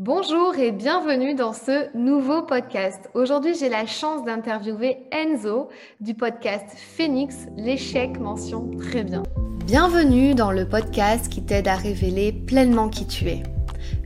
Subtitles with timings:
[0.00, 3.10] Bonjour et bienvenue dans ce nouveau podcast.
[3.14, 9.24] Aujourd'hui, j'ai la chance d'interviewer Enzo du podcast Phoenix, l'échec mention très bien.
[9.66, 13.42] Bienvenue dans le podcast qui t'aide à révéler pleinement qui tu es.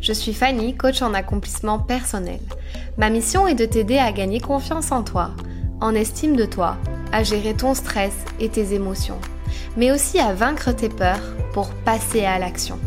[0.01, 2.41] Je suis Fanny, coach en accomplissement personnel.
[2.97, 5.33] Ma mission est de t'aider à gagner confiance en toi,
[5.83, 6.79] en estime de toi,
[7.13, 9.21] à gérer ton stress et tes émotions,
[9.77, 12.79] mais aussi à vaincre tes peurs pour passer à l'action.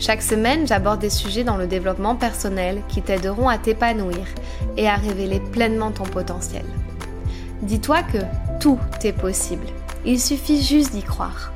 [0.00, 4.26] Chaque semaine, j'aborde des sujets dans le développement personnel qui t'aideront à t'épanouir
[4.76, 6.64] et à révéler pleinement ton potentiel.
[7.62, 8.18] Dis-toi que
[8.60, 9.66] tout est possible.
[10.04, 11.52] Il suffit juste d'y croire.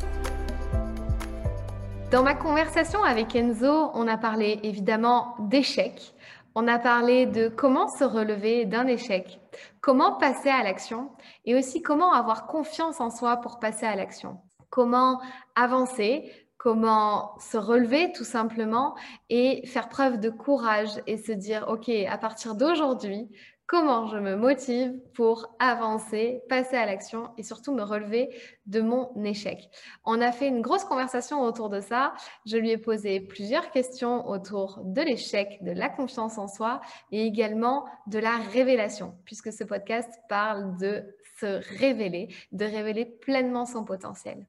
[2.11, 6.13] Dans ma conversation avec Enzo, on a parlé évidemment d'échecs.
[6.57, 9.41] On a parlé de comment se relever d'un échec,
[9.81, 11.11] comment passer à l'action
[11.45, 14.39] et aussi comment avoir confiance en soi pour passer à l'action.
[14.69, 15.21] Comment
[15.55, 16.31] avancer,
[16.63, 18.95] comment se relever tout simplement
[19.31, 23.29] et faire preuve de courage et se dire, OK, à partir d'aujourd'hui,
[23.73, 28.29] comment je me motive pour avancer, passer à l'action et surtout me relever
[28.67, 29.71] de mon échec.
[30.05, 32.13] On a fait une grosse conversation autour de ça.
[32.45, 36.83] Je lui ai posé plusieurs questions autour de l'échec, de la confiance en soi
[37.13, 41.03] et également de la révélation, puisque ce podcast parle de
[41.41, 44.47] se révéler, de révéler pleinement son potentiel.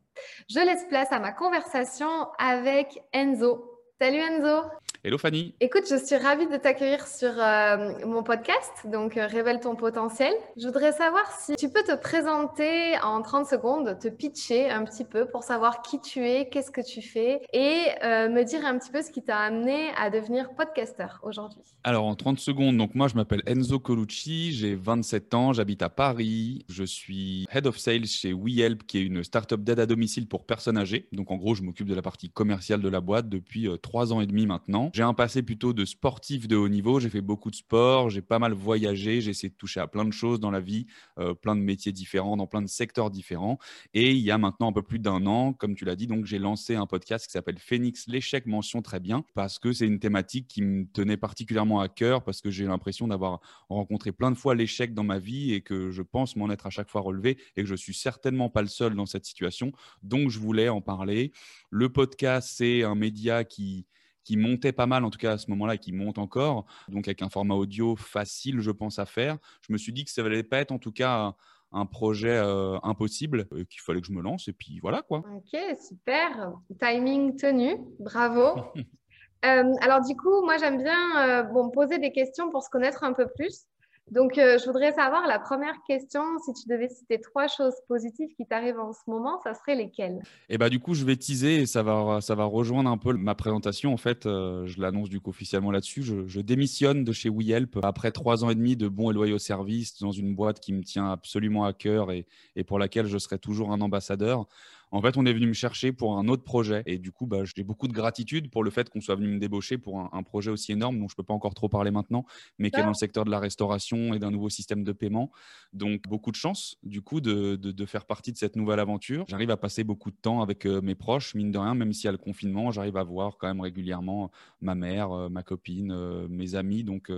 [0.50, 3.74] Je laisse place à ma conversation avec Enzo.
[4.02, 4.64] Salut Enzo.
[5.06, 5.54] Hello Fanny.
[5.60, 10.32] Écoute, je suis ravie de t'accueillir sur euh, mon podcast, donc euh, Révèle ton potentiel.
[10.56, 15.04] Je voudrais savoir si tu peux te présenter en 30 secondes, te pitcher un petit
[15.04, 18.80] peu pour savoir qui tu es, qu'est-ce que tu fais et euh, me dire un
[18.80, 21.64] petit peu ce qui t'a amené à devenir podcasteur aujourd'hui.
[21.84, 25.90] Alors en 30 secondes, donc moi je m'appelle Enzo Colucci, j'ai 27 ans, j'habite à
[25.90, 30.30] Paris, je suis Head of Sales chez WeHelp qui est une startup d'aide à domicile
[30.30, 31.10] pour personnes âgées.
[31.12, 34.22] Donc en gros, je m'occupe de la partie commerciale de la boîte depuis 3 ans
[34.22, 34.93] et demi maintenant.
[34.94, 37.00] J'ai un passé plutôt de sportif de haut niveau.
[37.00, 40.06] J'ai fait beaucoup de sport, j'ai pas mal voyagé, j'ai essayé de toucher à plein
[40.06, 40.86] de choses dans la vie,
[41.18, 43.58] euh, plein de métiers différents, dans plein de secteurs différents.
[43.96, 46.26] Et il y a maintenant un peu plus d'un an, comme tu l'as dit, donc
[46.26, 49.98] j'ai lancé un podcast qui s'appelle Phoenix l'échec mention très bien parce que c'est une
[49.98, 54.38] thématique qui me tenait particulièrement à cœur parce que j'ai l'impression d'avoir rencontré plein de
[54.38, 57.40] fois l'échec dans ma vie et que je pense m'en être à chaque fois relevé
[57.58, 59.72] et que je suis certainement pas le seul dans cette situation.
[60.04, 61.32] Donc je voulais en parler.
[61.72, 63.88] Le podcast, c'est un média qui
[64.24, 67.22] qui montait pas mal, en tout cas à ce moment-là, qui monte encore, donc avec
[67.22, 69.38] un format audio facile, je pense, à faire.
[69.68, 71.36] Je me suis dit que ça ne allait pas être en tout cas
[71.74, 75.24] un projet euh, impossible, euh, qu'il fallait que je me lance, et puis voilà quoi.
[75.36, 76.54] Ok, super.
[76.80, 78.56] Timing tenu, bravo.
[79.46, 83.12] Euh, alors du coup, moi j'aime bien bon, poser des questions pour se connaître un
[83.12, 83.66] peu plus.
[84.12, 88.30] Donc, euh, je voudrais savoir la première question, si tu devais citer trois choses positives
[88.36, 90.20] qui t'arrivent en ce moment, ça serait lesquelles?
[90.50, 92.98] Et eh bah, du coup, je vais teaser et ça va, ça va rejoindre un
[92.98, 93.94] peu ma présentation.
[93.94, 96.04] En fait, euh, je l'annonce du coup officiellement là-dessus.
[96.04, 99.98] Je, démissionne de chez WeHelp après trois ans et demi de bons et loyaux services
[100.00, 102.26] dans une boîte qui me tient absolument à cœur et
[102.68, 104.46] pour laquelle je serai toujours un ambassadeur.
[104.94, 106.84] En fait, on est venu me chercher pour un autre projet.
[106.86, 109.40] Et du coup, bah, j'ai beaucoup de gratitude pour le fait qu'on soit venu me
[109.40, 112.26] débaucher pour un, projet aussi énorme dont je ne peux pas encore trop parler maintenant,
[112.60, 115.32] mais qui est dans le secteur de la restauration et d'un nouveau système de paiement.
[115.74, 119.26] Donc, beaucoup de chance, du coup, de, faire partie de cette nouvelle aventure.
[119.28, 122.06] J'arrive à passer beaucoup de temps avec euh, mes proches, mine de rien, même s'il
[122.06, 124.30] y a le confinement, j'arrive à voir quand même régulièrement
[124.62, 126.84] ma mère, euh, ma copine, euh, mes amis.
[126.84, 127.12] Donc,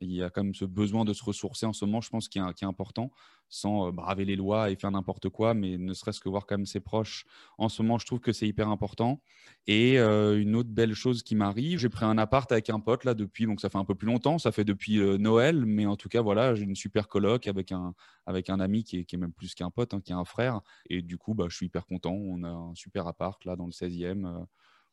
[0.00, 2.28] il y a quand même ce besoin de se ressourcer en ce moment, je pense,
[2.28, 3.10] qui est important
[3.52, 6.56] sans euh, braver les lois et faire n'importe quoi, mais ne serait-ce que voir quand
[6.56, 7.26] même ses proches.
[7.58, 9.20] En ce moment, je trouve que c'est hyper important.
[9.66, 13.04] Et euh, une autre belle chose qui m'arrive, j'ai pris un appart avec un pote
[13.04, 15.84] là depuis, donc ça fait un peu plus longtemps, ça fait depuis euh, Noël, mais
[15.84, 19.04] en tout cas, voilà, j'ai une super coloc avec un, avec un ami qui est,
[19.04, 20.62] qui est même plus qu'un pote, hein, qui est un frère.
[20.88, 22.14] Et du coup, bah, je suis hyper content.
[22.14, 24.46] On a un super appart là dans le 16e.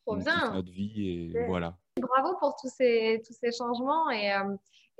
[0.04, 0.54] Trop bien.
[0.54, 1.78] notre vie et voilà.
[2.00, 4.32] Bravo pour tous ces, tous ces changements et,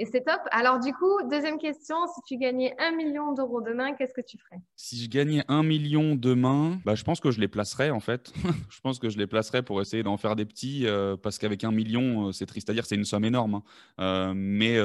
[0.00, 0.40] et c'est top.
[0.50, 4.38] Alors du coup, deuxième question, si tu gagnais un million d'euros demain, qu'est-ce que tu
[4.38, 4.58] ferais?
[4.74, 8.32] Si je gagnais un million demain, bah, je pense que je les placerais en fait.
[8.70, 11.64] je pense que je les placerais pour essayer d'en faire des petits, euh, parce qu'avec
[11.64, 13.56] un million, euh, c'est triste à dire, c'est une somme énorme.
[13.56, 13.62] Hein.
[14.00, 14.78] Euh, mais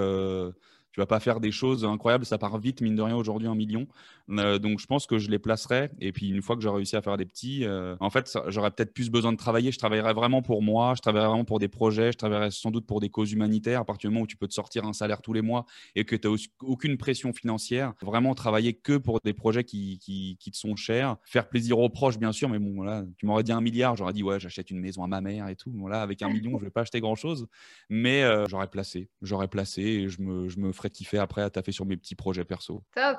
[0.95, 3.53] tu vas pas faire des choses incroyables, ça part vite, mine de rien, aujourd'hui, un
[3.53, 3.85] million.
[4.29, 5.89] Euh, donc, je pense que je les placerai.
[5.99, 8.71] Et puis, une fois que j'aurai réussi à faire des petits, euh, en fait, j'aurais
[8.71, 9.73] peut-être plus besoin de travailler.
[9.73, 12.85] Je travaillerai vraiment pour moi, je travaillerai vraiment pour des projets, je travaillerai sans doute
[12.85, 13.81] pour des causes humanitaires.
[13.81, 15.65] À partir du moment où tu peux te sortir un salaire tous les mois
[15.95, 20.37] et que tu n'as aucune pression financière, vraiment travailler que pour des projets qui, qui,
[20.49, 21.17] te sont chers.
[21.25, 24.13] Faire plaisir aux proches, bien sûr, mais bon, voilà, tu m'aurais dit un milliard, j'aurais
[24.13, 25.73] dit, ouais, j'achète une maison à ma mère et tout.
[25.75, 27.47] Voilà, avec un million, je vais pas acheter grand-chose.
[27.89, 31.49] Mais euh, j'aurais placé, j'aurais placé et je me, je me ferais kiffer après à
[31.49, 32.83] taffer sur mes petits projets perso.
[32.95, 33.17] Top,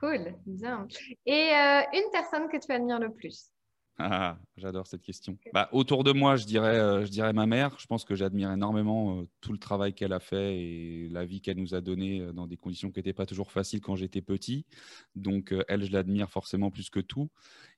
[0.00, 0.86] cool, bien.
[1.24, 3.50] Et euh, une personne que tu admires le plus
[3.98, 5.38] ah, J'adore cette question.
[5.54, 7.76] Bah, autour de moi, je dirais, euh, je dirais ma mère.
[7.78, 11.40] Je pense que j'admire énormément euh, tout le travail qu'elle a fait et la vie
[11.40, 14.20] qu'elle nous a donnée euh, dans des conditions qui n'étaient pas toujours faciles quand j'étais
[14.20, 14.66] petit.
[15.14, 17.30] Donc, elle, je l'admire forcément plus que tout.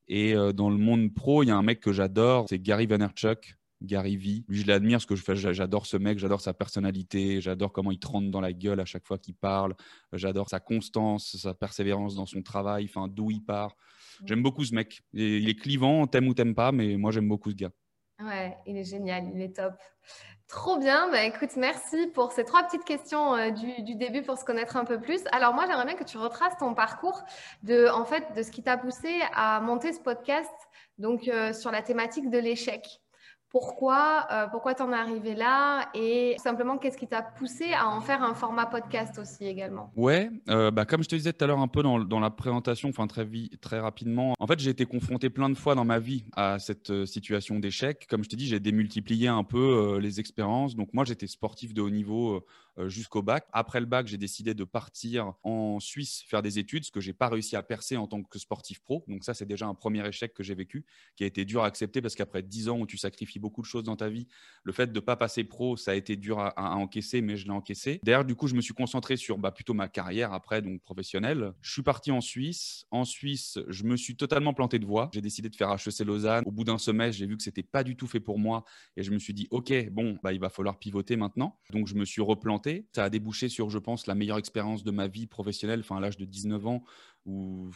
[0.08, 3.57] Et dans le monde pro, il y a un mec que j'adore, c'est Gary Vaynerchuk.
[3.82, 4.44] Gary V.
[4.48, 8.06] Lui, je l'admire parce que j'adore ce mec, j'adore sa personnalité, j'adore comment il te
[8.06, 9.74] rentre dans la gueule à chaque fois qu'il parle,
[10.12, 13.76] j'adore sa constance, sa persévérance dans son travail, enfin, d'où il part.
[14.24, 15.00] J'aime beaucoup ce mec.
[15.12, 17.70] Il est clivant, t'aimes ou t'aimes pas, mais moi j'aime beaucoup ce gars.
[18.20, 19.74] Ouais, il est génial, il est top.
[20.48, 21.08] Trop bien.
[21.10, 24.84] Bah, écoute, merci pour ces trois petites questions euh, du, début pour se connaître un
[24.84, 25.20] peu plus.
[25.30, 27.22] Alors moi, j'aimerais bien que tu retraces ton parcours
[27.62, 30.50] de, en fait, de ce qui t'a poussé à monter ce podcast,
[30.96, 33.00] donc euh, sur la thématique de l'échec
[33.50, 37.88] pourquoi, euh, pourquoi tu en es arrivé là et simplement qu'est-ce qui t'a poussé à
[37.88, 39.90] en faire un format podcast aussi également?
[39.96, 42.90] Ouais, euh, bah, comme je te disais tout à l'heure un peu dans, la présentation,
[42.90, 43.26] enfin très,
[43.60, 46.90] très rapidement, en fait j'ai été confronté plein de fois dans ma vie à cette
[46.90, 48.06] euh, situation d'échec.
[48.08, 50.76] Comme je te dis, j'ai démultiplié un peu les expériences.
[50.76, 52.44] Donc moi j'étais sportif de haut niveau
[52.86, 53.46] jusqu'au bac.
[53.52, 57.12] Après le bac, j'ai décidé de partir en Suisse faire des études, ce que j'ai
[57.12, 59.04] pas réussi à percer en tant que sportif pro.
[59.08, 60.84] Donc ça c'est déjà un premier échec que j'ai vécu,
[61.16, 63.66] qui a été dur à accepter parce qu'après 10 ans où tu sacrifies beaucoup de
[63.66, 64.26] choses dans ta vie.
[64.64, 67.52] Le fait de pas passer pro, ça a été dur à, encaisser, mais je l'ai
[67.52, 68.00] encaissé.
[68.02, 71.52] D'ailleurs, du coup, je me suis concentré sur bah, plutôt ma carrière après, donc professionnelle.
[71.60, 72.86] Je suis parti en Suisse.
[72.90, 75.10] En Suisse, je me suis totalement planté de voie.
[75.12, 76.44] J'ai décidé de faire HEC Lausanne.
[76.46, 78.64] Au bout d'un semestre, j'ai vu que c'était pas du tout fait pour moi
[78.96, 81.58] et je me suis dit, OK, bon, bah, il va falloir pivoter maintenant.
[81.70, 82.67] Donc, je me suis replanté.
[82.92, 86.00] Ça a débouché sur, je pense, la meilleure expérience de ma vie professionnelle, enfin, à
[86.00, 86.84] l'âge de 19 ans,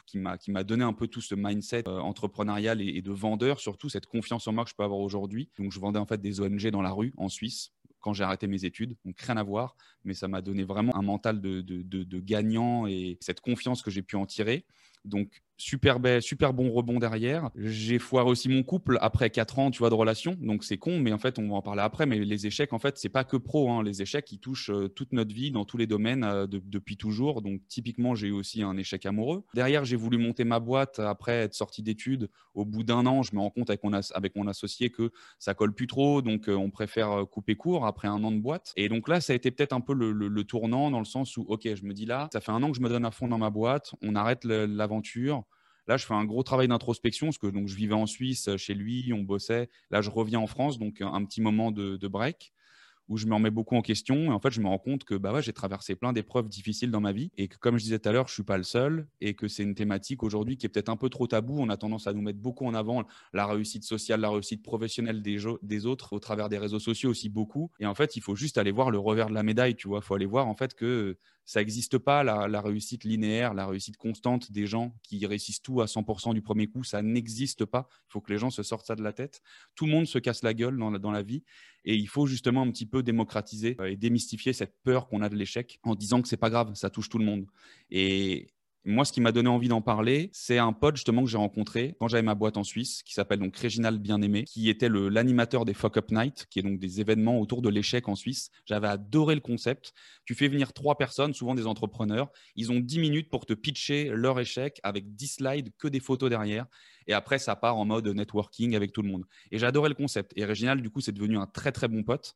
[0.07, 0.19] qui
[0.51, 4.47] m'a donné un peu tout ce mindset euh, entrepreneurial et, de vendeur, surtout cette confiance
[4.49, 5.51] en moi que je peux avoir aujourd'hui.
[5.59, 8.47] Donc je vendais en fait des ONG dans la rue en Suisse quand j'ai arrêté
[8.47, 8.97] mes études.
[9.05, 12.87] Donc rien à voir, mais ça m'a donné vraiment un mental de, de, de gagnant
[12.87, 14.65] et cette confiance que j'ai pu en tirer.
[15.05, 17.51] Donc super, super bon rebond derrière.
[17.55, 20.37] J'ai foiré aussi mon couple après 4 ans, tu vois, de relation.
[20.41, 22.05] Donc c'est con, mais en fait, on va en parler après.
[22.05, 23.71] Mais les échecs, en fait, c'est pas que pro.
[23.71, 23.83] Hein.
[23.85, 27.43] Les échecs, ils touchent euh, toute notre vie dans tous les domaines euh, depuis toujours.
[27.43, 29.45] Donc typiquement, j'ai eu aussi un échec amoureux.
[29.55, 32.29] Derrière, j'ai voulu monter ma boîte après être sorti d'études.
[32.55, 35.87] Au bout d'un an, je me rends compte avec mon, associé que ça colle plus
[35.87, 36.23] trop.
[36.23, 38.73] Donc euh, on préfère couper court après un an de boîte.
[38.77, 41.37] Et donc là, ça a été peut-être un peu le, le, tournant dans le sens
[41.37, 43.13] où, OK, je me dis là, ça fait un an que je me donne à
[43.13, 43.95] fond dans ma boîte.
[44.03, 45.45] On arrête l'aventure
[45.89, 48.75] Là, je fais un gros travail d'introspection parce que donc, je vivais en Suisse chez
[48.75, 49.69] lui, on bossait.
[49.91, 52.53] Là, je reviens en France, donc un petit moment de, break
[53.09, 54.17] où je me remets beaucoup en question.
[54.25, 56.91] Et en fait, je me rends compte que bah ouais, j'ai traversé plein d'épreuves difficiles
[56.91, 58.63] dans ma vie et que, comme je disais tout à l'heure, je suis pas le
[58.63, 61.61] seul et que c'est une thématique aujourd'hui qui est peut-être un peu trop tabou.
[61.61, 65.23] On a tendance à nous mettre beaucoup en avant la réussite sociale, la réussite professionnelle
[65.23, 67.71] des, des autres au travers des réseaux sociaux aussi beaucoup.
[67.81, 69.99] Et en fait, il faut juste aller voir le revers de la médaille, tu vois.
[70.03, 73.97] Il faut aller voir en fait que ça n'existe pas la, réussite linéaire, la réussite
[73.97, 76.85] constante des gens qui réussissent tout à 100% du premier coup.
[76.85, 77.89] Ça n'existe pas.
[78.09, 79.43] Il faut que les gens se sortent ça de la tête.
[79.75, 81.43] Tout le monde se casse la gueule dans la, dans la vie
[81.85, 85.29] et il faut justement un petit peu démocratiser euh, et démystifier cette peur qu'on a
[85.29, 87.47] de l'échec en disant que c'est pas grave, ça touche tout le monde.
[87.91, 88.49] Et
[88.85, 91.95] moi, ce qui m'a donné envie d'en parler, c'est un pote justement que j'ai rencontré
[92.01, 95.73] quand j'avais ma boîte en Suisse, qui s'appelle donc Réginal Bien-Aimé, qui était l'animateur des
[95.75, 98.51] Fuck Up Night, qui est donc des événements autour de l'échec en Suisse.
[98.67, 99.93] J'avais adoré le concept.
[100.25, 102.31] Tu fais venir trois personnes, souvent des entrepreneurs.
[102.57, 106.29] Ils ont dix minutes pour te pitcher leur échec avec dix slides, que des photos
[106.29, 106.67] derrière.
[107.07, 109.25] Et après, ça part en mode networking avec tout le monde.
[109.53, 110.33] Et j'adorais le concept.
[110.37, 112.35] Et Réginal, du coup, c'est devenu un très très bon pote.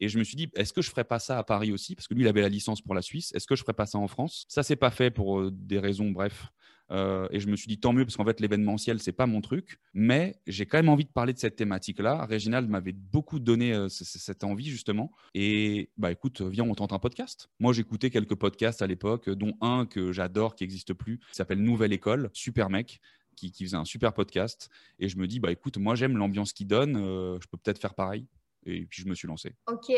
[0.00, 1.94] Et je me suis dit, est-ce que je ferais pas ça à Paris aussi?
[1.94, 3.32] Parce que lui, il avait la licence pour la Suisse.
[3.34, 4.44] Est-ce que je ferais pas ça en France?
[4.48, 6.48] Ça, c'est pas fait pour euh, des raisons, bref.
[6.90, 9.40] Euh, et je me suis dit, tant mieux, parce qu'en fait, l'événementiel, c'est pas mon
[9.40, 9.78] truc.
[9.94, 12.26] Mais j'ai quand même envie de parler de cette thématique-là.
[12.26, 15.12] Réginald m'avait beaucoup donné euh, cette envie, justement.
[15.34, 17.48] Et bah écoute, viens, on tente un podcast.
[17.60, 21.62] Moi, j'écoutais quelques podcasts à l'époque, dont un que j'adore, qui n'existe plus, qui s'appelle
[21.62, 22.30] Nouvelle École.
[22.32, 23.00] Super mec.
[23.36, 24.70] Qui, faisait un super podcast.
[25.00, 27.94] Et je me dis, bah écoute, moi j'aime l'ambiance qu'il donne, je peux peut-être faire
[27.94, 28.28] pareil.
[28.66, 29.54] Et puis je me suis lancé.
[29.66, 29.90] Ok.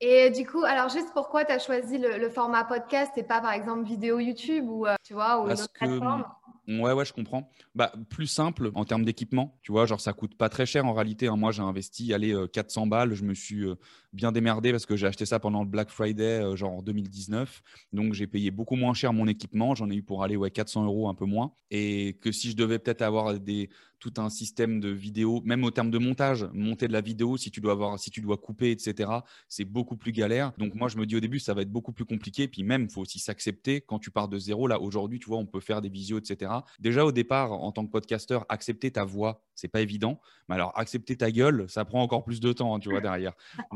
[0.00, 3.52] Et du coup, alors juste pourquoi tu as choisi le, format podcast et pas par
[3.52, 6.24] exemple vidéo YouTube ou euh, tu vois ou une autre plateforme?
[6.68, 7.48] Ouais, ouais, je comprends.
[7.76, 10.94] Bah, plus simple en termes d'équipement, tu vois, genre ça coûte pas très cher en
[10.94, 11.28] réalité.
[11.28, 11.36] Hein.
[11.36, 13.14] Moi, j'ai investi, allez, 400 euh, balles.
[13.14, 13.76] Je me suis euh,
[14.12, 17.62] bien démerdé parce que j'ai acheté ça pendant le Black Friday, genre en 2019.
[17.92, 19.76] Donc, j'ai payé beaucoup moins cher mon équipement.
[19.76, 21.52] J'en ai eu pour aller, ouais, 400 euros, un peu moins.
[21.70, 25.70] Et que si je devais peut-être avoir des, tout un système de vidéo, même au
[25.70, 28.70] terme de montage, monter de la vidéo, si tu dois avoir, si tu dois couper,
[28.70, 29.10] etc.,
[29.48, 30.52] c'est beaucoup plus galère.
[30.58, 32.48] Donc moi, je me dis au début, ça va être beaucoup plus compliqué.
[32.48, 34.66] Puis même, il faut aussi s'accepter quand tu pars de zéro.
[34.66, 36.52] Là, aujourd'hui, tu vois, on peut faire des visios, etc.
[36.78, 40.20] Déjà au départ, en tant que podcasteur, accepter ta voix, c'est pas évident.
[40.48, 43.32] Mais alors, accepter ta gueule, ça prend encore plus de temps, hein, tu vois, derrière.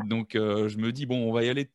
[0.07, 1.69] Donc euh, je me dis bon, on va y aller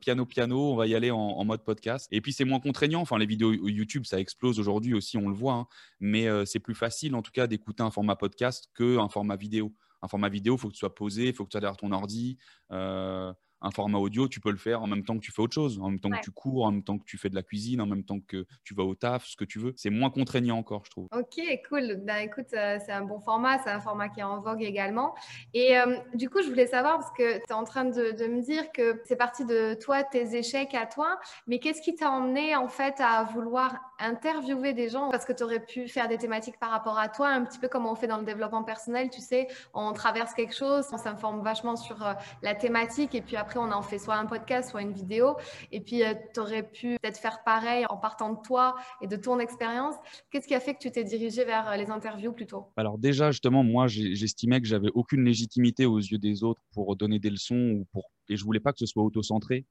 [0.00, 2.08] piano piano, on va y aller en, mode podcast.
[2.10, 3.00] Et puis c'est moins contraignant.
[3.00, 5.54] Enfin, les vidéos YouTube, ça explose aujourd'hui aussi, on le voit.
[5.54, 5.66] Hein.
[6.00, 9.72] Mais euh, c'est plus facile, en tout cas, d'écouter un format podcast qu'un format vidéo.
[10.02, 11.76] Un format vidéo, il faut que tu sois posé, il faut que tu sois derrière
[11.76, 12.36] ton ordi.
[12.70, 15.54] Euh, un format audio, tu peux le faire en même temps que tu fais autre
[15.54, 17.42] chose, en même temps que tu cours, en même temps que tu fais de la
[17.42, 19.72] cuisine, en même temps que tu vas au taf, ce que tu veux.
[19.76, 21.08] C'est moins contraignant encore, je trouve.
[21.12, 21.96] Ok, cool.
[22.04, 25.14] Ben, écoute, euh, c'est un bon format, c'est un format qui est en vogue également.
[25.54, 28.42] Et euh, du coup, je voulais savoir, parce que tu es en train de, me
[28.42, 32.56] dire que c'est parti de toi, tes échecs à toi, mais qu'est-ce qui t'a emmené
[32.56, 36.58] en fait à vouloir interviewer des gens Parce que tu aurais pu faire des thématiques
[36.58, 39.20] par rapport à toi, un petit peu comme on fait dans le développement personnel, tu
[39.20, 42.12] sais, on traverse quelque chose, on s'informe vachement sur euh,
[42.42, 45.36] la thématique et puis après, on en fait soit un podcast, soit une vidéo.
[45.72, 49.16] Et puis, euh, tu aurais pu peut-être faire pareil en partant de toi et de
[49.16, 49.94] ton expérience.
[50.30, 52.66] Qu'est-ce qui a fait que tu t'es dirigé vers euh, les interviews plutôt?
[52.76, 57.18] Alors déjà, justement, moi, j'estimais que j'avais aucune légitimité aux yeux des autres pour donner
[57.18, 58.10] des leçons ou pour...
[58.28, 59.64] et je voulais pas que ce soit auto-centré.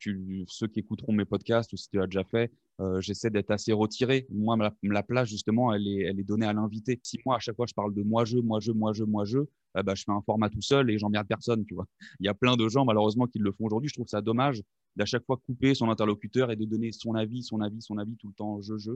[0.00, 3.72] Ceux qui écouteront mes podcasts ou si tu l'as déjà fait, euh, j'essaie d'être assez
[3.72, 4.26] retiré.
[4.30, 7.00] Moi, la, place, justement, elle est, elle est donnée à l'invité.
[7.02, 9.38] Si moi, à chaque fois, je parle de moi-je, moi-je, moi-je, moi-je,
[9.78, 11.86] eh ben, je fais un format tout seul et j'emmerde personne, tu vois.
[12.20, 13.88] Il y a plein de gens, malheureusement, qui le font aujourd'hui.
[13.88, 14.62] Je trouve ça dommage
[14.96, 18.16] d'à chaque fois couper son interlocuteur et de donner son avis, son avis, son avis
[18.16, 18.92] tout le temps, je, je.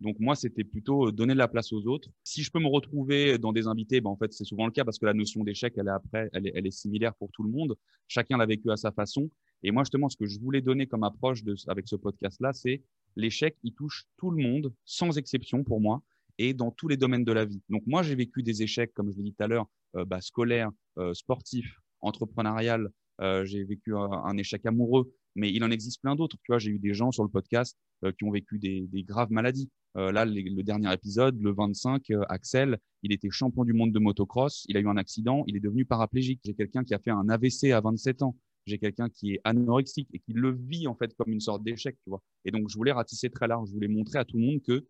[0.00, 2.08] Donc moi, c'était plutôt euh, donner de la place aux autres.
[2.24, 4.84] Si je peux me retrouver dans des invités, ben en fait, c'est souvent le cas
[4.84, 7.42] parce que la notion d'échec, elle est après, elle est, elle est similaire pour tout
[7.42, 7.76] le monde.
[8.08, 9.30] Chacun l'a vécu à sa façon.
[9.62, 12.82] Et moi, justement, ce que je voulais donner comme approche de, avec ce podcast-là, c'est
[13.16, 16.02] l'échec, il touche tout le monde, sans exception pour moi,
[16.38, 17.60] et dans tous les domaines de la vie.
[17.68, 20.20] Donc moi, j'ai vécu des échecs, comme je l'ai dit tout à l'heure, euh, bah,
[20.20, 22.88] scolaires, euh, sportifs, entrepreneurial.
[23.20, 26.38] Euh, j'ai vécu un, échec amoureux, mais il en existe plein d'autres.
[26.42, 27.76] Tu vois, j'ai eu des gens sur le podcast
[28.16, 29.68] qui ont vécu des, graves maladies.
[29.94, 34.64] là, le dernier épisode, le 25, Axel, il était champion du monde de motocross.
[34.70, 36.40] Il a eu un accident, il est devenu paraplégique.
[36.42, 38.34] J'ai quelqu'un qui a fait un AVC à 27 ans
[38.66, 41.96] j'ai quelqu'un qui est anorexique et qui le vit en fait comme une sorte d'échec,
[42.02, 42.22] tu vois.
[42.44, 44.86] Et donc je voulais ratisser très large, je voulais montrer à tout le monde que,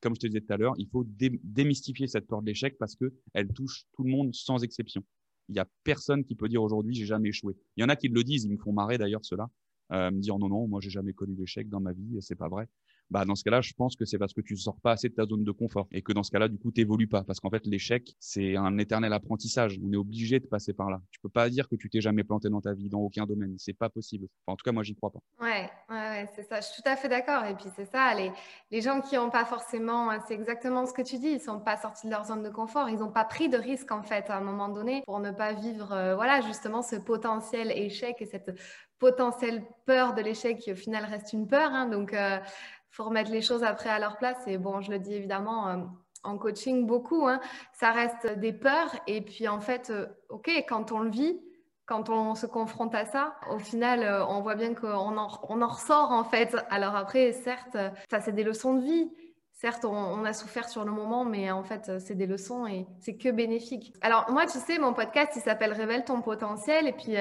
[0.00, 2.94] comme je te disais tout à l'heure, il faut démystifier cette peur de l'échec parce
[2.94, 5.02] que elle touche tout le monde sans exception.
[5.48, 7.56] Il n'y a personne qui peut dire aujourd'hui j'ai jamais échoué.
[7.76, 9.48] Il y en a qui le disent, ils me font marrer d'ailleurs cela,
[9.92, 12.48] euh, me dire non non, moi j'ai jamais connu d'échec dans ma vie, c'est pas
[12.48, 12.68] vrai
[13.10, 15.08] bah, dans ce cas-là, je pense que c'est parce que tu ne sors pas assez
[15.08, 17.24] de ta zone de confort et que dans ce cas-là, du coup, tu n'évolues pas.
[17.24, 19.78] Parce qu'en fait, l'échec, c'est un éternel apprentissage.
[19.82, 21.00] On est obligé de passer par là.
[21.10, 23.54] Tu peux pas dire que tu t'es jamais planté dans ta vie, dans aucun domaine.
[23.58, 24.28] C'est pas possible.
[24.46, 25.20] en tout cas, moi, j'y crois pas.
[25.40, 26.60] Ouais, ouais, c'est ça.
[26.60, 27.44] Je suis tout à fait d'accord.
[27.44, 28.14] Et puis, c'est ça.
[28.14, 28.30] Les,
[28.70, 31.76] les gens qui n'ont pas forcément, c'est exactement ce que tu dis, ils sont pas
[31.76, 32.88] sortis de leur zone de confort.
[32.88, 35.52] Ils n'ont pas pris de risque, en fait, à un moment donné, pour ne pas
[35.52, 38.50] vivre, euh, voilà, justement, ce potentiel échec et cette
[38.98, 41.72] potentielle peur de l'échec qui, au final, reste une peur.
[41.72, 41.86] Hein.
[41.86, 42.38] donc, euh,
[42.90, 44.36] faut remettre les choses après à leur place.
[44.46, 45.76] Et bon, je le dis évidemment euh,
[46.24, 47.40] en coaching beaucoup, hein,
[47.72, 48.94] ça reste des peurs.
[49.06, 51.40] Et puis en fait, euh, ok, quand on le vit,
[51.86, 55.62] quand on se confronte à ça, au final, euh, on voit bien qu'on en, on
[55.62, 56.56] en ressort en fait.
[56.70, 57.76] Alors après, certes,
[58.10, 59.10] ça c'est des leçons de vie.
[59.52, 63.16] Certes, on, a souffert sur le moment, mais en fait, c'est des leçons et c'est
[63.16, 63.92] que bénéfique.
[64.02, 66.86] Alors, moi, tu sais, mon podcast, il s'appelle Révèle ton potentiel.
[66.86, 67.16] Et puis,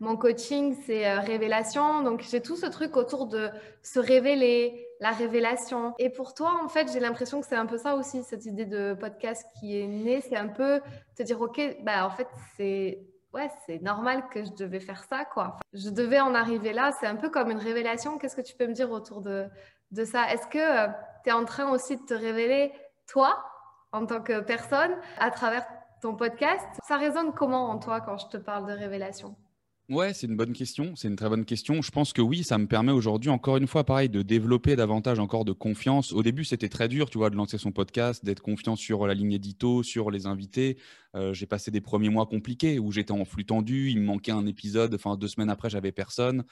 [0.00, 2.00] mon coaching, c'est Révélation.
[2.00, 3.50] Donc, j'ai tout ce truc autour de
[3.82, 5.94] se révéler, la révélation.
[5.98, 8.66] Et pour toi, en fait, j'ai l'impression que c'est un peu ça aussi, cette idée
[8.66, 10.20] de podcast qui est née.
[10.20, 10.80] C'est un peu
[11.16, 13.04] te dire, OK, bah, en fait, c'est
[13.34, 15.56] ouais, c'est normal que je devais faire ça, quoi.
[15.72, 16.92] je devais en arriver là.
[17.00, 18.16] C'est un peu comme une révélation.
[18.16, 19.48] Qu'est-ce que tu peux me dire autour de,
[19.90, 20.32] de ça?
[20.32, 20.88] Est-ce que euh,
[21.24, 22.72] tu es en train aussi de te révéler,
[23.08, 23.44] toi,
[23.90, 25.66] en tant que personne, à travers
[26.00, 26.64] ton podcast?
[26.86, 29.34] Ça résonne comment en toi quand je te parle de révélation?
[29.92, 30.96] Ouais, c'est une bonne question.
[30.96, 31.82] C'est une très bonne question.
[31.82, 35.18] Je pense que oui, ça me permet aujourd'hui, encore une fois, pareil, de développer davantage
[35.18, 36.14] encore de confiance.
[36.14, 39.12] Au début, c'était très dur, tu vois, de lancer son podcast, d'être confiant sur la
[39.12, 40.78] ligne édito, sur les invités.
[41.14, 44.32] Euh, j'ai passé des premiers mois compliqués où j'étais en flux tendu, il me manquait
[44.32, 44.94] un épisode.
[44.94, 46.44] Enfin, deux semaines après, j'avais personne.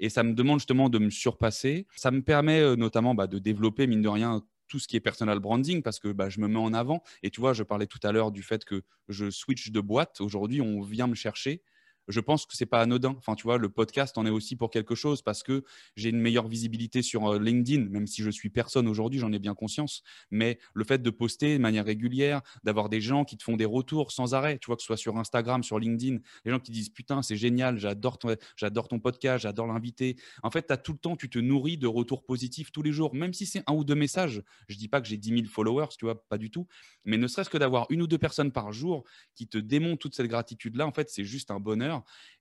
[0.00, 1.86] Et ça me demande justement de me surpasser.
[1.94, 5.00] Ça me permet euh, notamment bah, de développer, mine de rien, tout ce qui est
[5.00, 7.04] personal branding parce que bah, je me mets en avant.
[7.22, 10.20] Et tu vois, je parlais tout à l'heure du fait que je switch de boîte.
[10.20, 11.62] Aujourd'hui, on vient me chercher
[12.08, 13.14] je pense que c'est pas anodin.
[13.18, 15.64] Enfin, tu vois, le podcast en est aussi pour quelque chose parce que
[15.96, 19.38] j'ai une meilleure visibilité sur euh, LinkedIn, même si je suis personne aujourd'hui, j'en ai
[19.38, 20.02] bien conscience.
[20.30, 23.64] Mais le fait de poster de manière régulière, d'avoir des gens qui te font des
[23.64, 26.72] retours sans arrêt, tu vois, que ce soit sur Instagram, sur LinkedIn, les gens qui
[26.72, 30.16] disent putain, c'est génial, j'adore ton, j'adore ton podcast, j'adore l'invité.
[30.42, 32.92] En fait, tu as tout le temps, tu te nourris de retours positifs tous les
[32.92, 34.42] jours, même si c'est un ou deux messages.
[34.68, 36.66] Je dis pas que j'ai 10 000 followers, tu vois, pas du tout.
[37.04, 39.04] Mais ne serait-ce que d'avoir une ou deux personnes par jour
[39.34, 41.89] qui te démontrent toute cette gratitude-là, en fait, c'est juste un bonheur.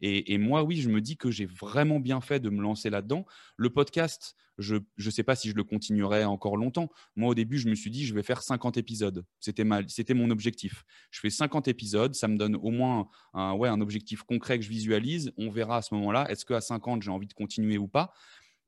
[0.01, 3.25] Et, moi, oui, je me dis que j'ai vraiment bien fait de me lancer là-dedans.
[3.57, 6.89] Le podcast, je ne sais pas si je le continuerai encore longtemps.
[7.15, 9.25] Moi, au début, je me suis dit, je vais faire 50 épisodes.
[9.39, 10.83] C'était mon objectif.
[11.11, 14.65] Je fais 50 épisodes, ça me donne au moins un, ouais, un objectif concret que
[14.65, 15.31] je visualise.
[15.37, 18.13] On verra à ce moment-là, est-ce qu'à 50, j'ai envie de continuer ou pas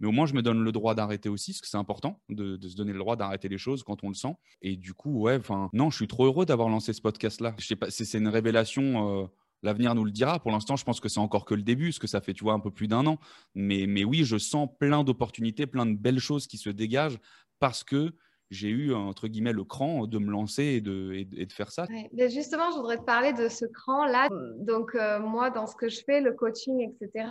[0.02, 2.60] mais au moins je me donne le droit d'arrêter aussi, parce que c'est important de,
[2.68, 4.36] se donner le droit d'arrêter les choses quand on le sent.
[4.62, 7.56] Et du coup, ouais, enfin, non, je suis trop heureux d'avoir lancé ce podcast-là.
[7.60, 9.22] Je sais pas, c'est une révélation.
[9.22, 9.28] Euh,
[9.64, 10.40] l'avenir nous le dira.
[10.40, 12.44] Pour l'instant, je pense que c'est encore que le début, parce que ça fait, tu
[12.44, 13.18] vois, un peu plus d'un an.
[13.56, 17.20] Mais, mais oui, je sens plein d'opportunités, plein de belles choses qui se dégagent
[17.60, 18.14] parce que
[18.52, 21.88] j'ai eu, entre guillemets, le cran de me lancer et de, et, de faire ça.
[21.90, 24.28] mais justement, je voudrais te parler de ce cran-là.
[24.58, 27.30] Donc, euh, moi, dans ce que je fais, le coaching, etc.,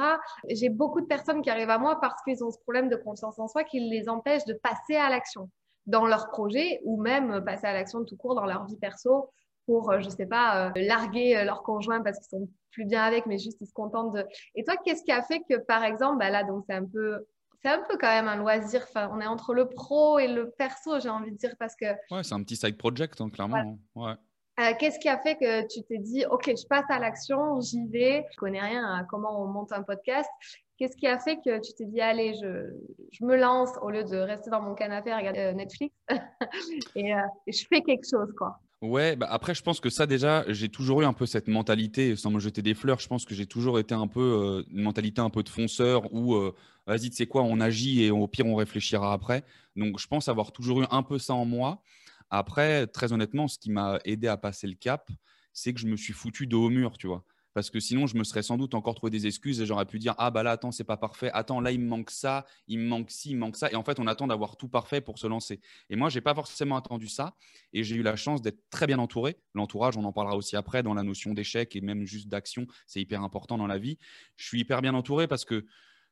[0.48, 3.38] j'ai beaucoup de personnes qui arrivent à moi parce qu'ils ont ce problème de confiance
[3.38, 5.50] en soi qui les empêche de passer à l'action
[5.86, 9.30] dans leur projet ou même passer à l'action tout court dans leur vie perso
[9.70, 13.26] pour, euh, je sais pas, euh, larguer leur conjoint parce qu'ils sont plus bien avec,
[13.26, 14.26] mais juste ils se contentent de.
[14.56, 17.24] Et toi, qu'est-ce qui a fait que, par exemple, bah là, donc c'est un peu
[17.62, 18.84] c'est un peu quand même un loisir.
[18.88, 21.86] Enfin, on est entre le pro et le perso, j'ai envie de dire, parce que.
[22.10, 23.78] Ouais, c'est un petit side project, hein, clairement.
[23.94, 24.14] Ouais.
[24.60, 27.86] Euh, qu'est-ce qui a fait que tu t'es dit, OK, je passe à l'action, j'y
[27.86, 28.26] vais.
[28.32, 30.28] Je connais rien à comment on monte un podcast.
[30.76, 32.70] Qu'est-ce qui a fait que tu t'es dit, allez, je,
[33.12, 35.94] je, me lance au lieu de rester dans mon canapé à regarder euh, Netflix?
[36.96, 38.58] Et, euh, et, je fais quelque chose, quoi.
[38.82, 42.16] Ouais, bah après, je pense que ça, déjà, j'ai toujours eu un peu cette mentalité,
[42.16, 44.82] sans me jeter des fleurs, je pense que j'ai toujours été un peu euh, une
[44.82, 46.54] mentalité un peu de fonceur où, euh,
[46.86, 49.44] vas-y, tu sais quoi, on agit et au pire, on réfléchira après.
[49.76, 51.82] Donc, je pense avoir toujours eu un peu ça en moi.
[52.30, 55.10] Après, très honnêtement, ce qui m'a aidé à passer le cap,
[55.52, 57.22] c'est que je me suis foutu de haut mur, tu vois
[57.54, 59.98] parce que sinon je me serais sans doute encore trouvé des excuses et j'aurais pu
[59.98, 61.30] dire ah bah là attends c'est pas parfait.
[61.32, 63.70] Attends là il me manque ça il me manque ci il me manque ça.
[63.70, 65.60] Et en fait on attend d'avoir tout parfait pour se lancer.
[65.88, 67.34] Et moi j'ai pas forcément attendu ça
[67.72, 69.36] et j'ai eu la chance d'être très bien entouré.
[69.54, 73.00] L'entourage on en parlera aussi après dans la notion d'échec et même juste d'action c'est
[73.00, 73.98] hyper important dans la vie.
[74.36, 75.66] Je suis hyper bien entouré parce que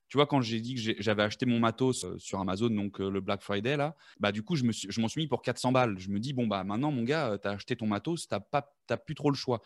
[0.09, 3.11] tu vois, quand j'ai dit que j'avais acheté mon matos euh, sur Amazon, donc euh,
[3.11, 5.99] le Black Friday, là, bah, du coup, je m'en suis, mis pour 400 balles.
[5.99, 8.35] Je me dis, bon, bah, maintenant, mon gars, euh, tu as acheté ton matos, tu
[8.35, 9.61] n'as plus trop le choix.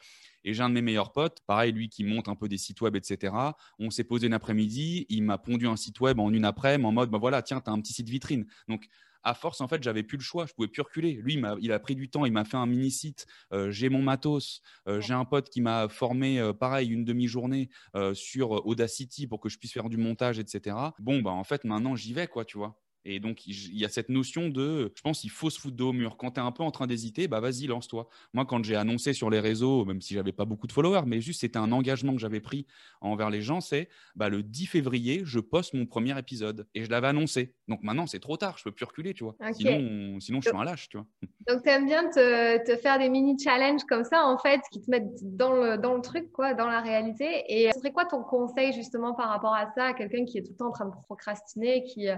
[0.45, 2.81] Et j'ai un de mes meilleurs potes, pareil, lui qui monte un peu des sites
[2.81, 3.33] web, etc.
[3.79, 6.93] On s'est posé une après-midi, il m'a pondu un site web en une après-midi en
[6.93, 8.47] mode, bah voilà, tiens, tu as un petit site vitrine.
[8.69, 8.89] Donc,
[9.25, 10.47] à force, en fait, j'avais plus le choix.
[10.47, 11.13] Je pouvais plus reculer.
[11.15, 12.25] Lui, il a, il a pris du temps.
[12.25, 13.27] Il m'a fait un mini site.
[13.53, 14.63] Euh, j'ai mon matos.
[14.89, 17.71] Euh, j'ai un pote qui m'a formé, euh, pareil, une demi-journée
[18.15, 20.77] sur Audacity pour que je puisse faire du montage, etc.
[20.99, 22.79] Bon, bah, en fait, maintenant, j'y vais, quoi, tu vois.
[23.05, 25.83] Et donc, il y a cette notion de, je pense, qu'il faut se foutre de
[25.83, 26.17] haut mur.
[26.17, 28.09] Quand tu es un peu en train d'hésiter, bah vas-y, lance-toi.
[28.33, 31.21] Moi, quand j'ai annoncé sur les réseaux, même si j'avais pas beaucoup de followers, mais
[31.21, 32.67] juste c'était un engagement que j'avais pris
[33.01, 36.67] envers les gens, c'est bah, le 10 février, je poste mon premier épisode.
[36.75, 37.55] Et je l'avais annoncé.
[37.69, 39.37] Donc maintenant, c'est trop tard, je peux plus reculer, tu vois.
[39.53, 41.07] Sinon, sinon, je suis un lâche, tu vois.
[41.49, 44.91] Donc, tu aimes bien te, te, faire des mini-challenges comme ça, en fait, qui te
[44.91, 47.45] mettent dans le, dans le truc, quoi, dans la réalité.
[47.49, 50.43] Et ce serait quoi ton conseil, justement, par rapport à ça, à quelqu'un qui est
[50.43, 52.17] tout le temps en train de procrastiner, qui euh,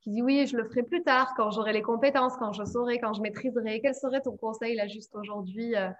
[0.00, 2.98] qui dit oui, je le ferai plus tard, quand j'aurai les compétences, quand je saurai,
[2.98, 3.80] quand je maîtriserai.
[3.80, 5.90] Quel serait ton conseil là juste aujourd'hui euh,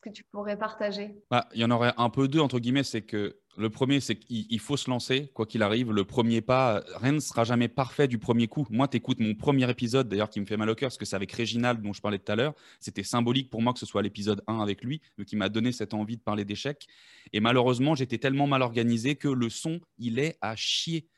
[0.00, 1.16] que tu pourrais partager?
[1.30, 2.82] Bah, Il y en aurait un peu deux, entre guillemets.
[2.82, 5.92] C'est que le premier, c'est qu'il faut se lancer, quoi qu'il arrive.
[5.92, 8.66] Le premier pas, rien ne sera jamais parfait du premier coup.
[8.70, 11.04] Moi, tu écoutes mon premier épisode, d'ailleurs, qui me fait mal au cœur, parce que
[11.04, 12.54] c'est avec Réginald, dont je parlais tout à l'heure.
[12.80, 15.92] C'était symbolique pour moi que ce soit l'épisode 1 avec lui, qui m'a donné cette
[15.94, 16.86] envie de parler d'échecs.
[17.32, 21.08] Et malheureusement, j'étais tellement mal organisé que le son, il est à chier.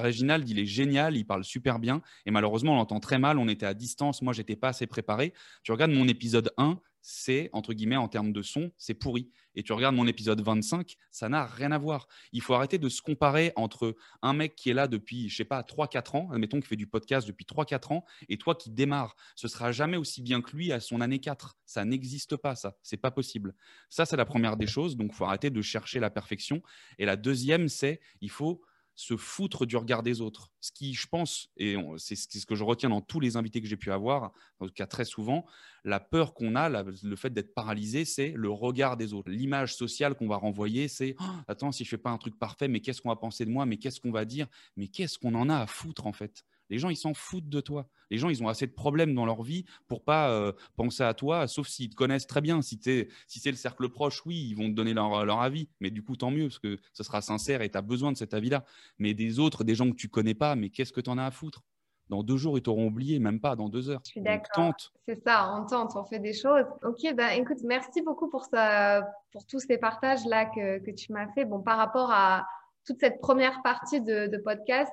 [0.00, 2.02] Réginald, il est génial, il parle super bien.
[2.26, 3.38] Et malheureusement, on l'entend très mal.
[3.38, 4.22] On était à distance.
[4.22, 5.32] Moi, j'étais pas assez préparé.
[5.62, 9.30] Tu regardes mon épisode 1, c'est, entre guillemets, en termes de son, c'est pourri.
[9.54, 12.06] Et tu regardes mon épisode 25, ça n'a rien à voir.
[12.32, 15.44] Il faut arrêter de se comparer entre un mec qui est là depuis, je sais
[15.44, 19.14] pas, 3-4 ans, admettons qu'il fait du podcast depuis 3-4 ans, et toi qui démarres.
[19.34, 21.56] Ce sera jamais aussi bien que lui à son année 4.
[21.66, 22.76] Ça n'existe pas, ça.
[22.82, 23.54] C'est pas possible.
[23.90, 24.96] Ça, c'est la première des choses.
[24.96, 26.62] Donc, il faut arrêter de chercher la perfection.
[26.98, 28.62] Et la deuxième, c'est, il faut
[28.94, 30.50] se foutre du regard des autres.
[30.60, 33.66] Ce qui, je pense, et c'est ce que je retiens dans tous les invités que
[33.66, 35.46] j'ai pu avoir, en tout cas très souvent,
[35.84, 39.30] la peur qu'on a, le fait d'être paralysé, c'est le regard des autres.
[39.30, 42.68] L'image sociale qu'on va renvoyer, c'est oh, attends, si je fais pas un truc parfait,
[42.68, 45.34] mais qu'est-ce qu'on va penser de moi, mais qu'est-ce qu'on va dire, mais qu'est-ce qu'on
[45.34, 46.44] en a à foutre en fait?
[46.72, 47.86] Les gens, ils s'en foutent de toi.
[48.10, 51.12] Les gens, ils ont assez de problèmes dans leur vie pour pas euh, penser à
[51.12, 52.62] toi, sauf s'ils te connaissent très bien.
[52.62, 55.68] Si, si c'est le cercle proche, oui, ils vont te donner leur, leur, avis.
[55.80, 58.16] Mais du coup, tant mieux, parce que ce sera sincère et tu as besoin de
[58.16, 58.64] cet avis-là.
[58.98, 61.26] Mais des autres, des gens que tu connais pas, mais qu'est-ce que tu en as
[61.26, 61.62] à foutre?
[62.08, 64.00] Dans deux jours, ils t'auront oublié, même pas dans deux heures.
[64.06, 64.72] Je suis d'accord.
[65.06, 66.64] C'est ça, on tente, on fait des choses.
[66.84, 71.28] Ok, ben écoute, merci beaucoup pour, ça, pour tous ces partages-là que, que, tu m'as
[71.34, 71.44] fait.
[71.44, 72.46] Bon, par rapport à
[72.86, 74.92] toute cette première partie de, de podcast,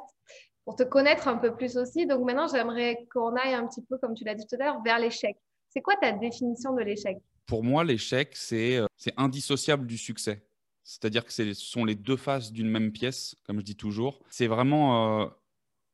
[0.69, 2.05] pour te connaître un peu plus aussi.
[2.05, 4.84] Donc maintenant, j'aimerais qu'on aille un petit peu, comme tu l'as dit tout à l'heure,
[4.84, 5.36] vers l'échec.
[5.67, 7.17] C'est quoi ta définition de l'échec?
[7.47, 10.45] Pour moi, l'échec, euh, c'est indissociable du succès.
[10.84, 14.19] C'est-à-dire que ce sont les deux faces d'une même pièce, comme je dis toujours.
[14.29, 15.25] C'est vraiment euh,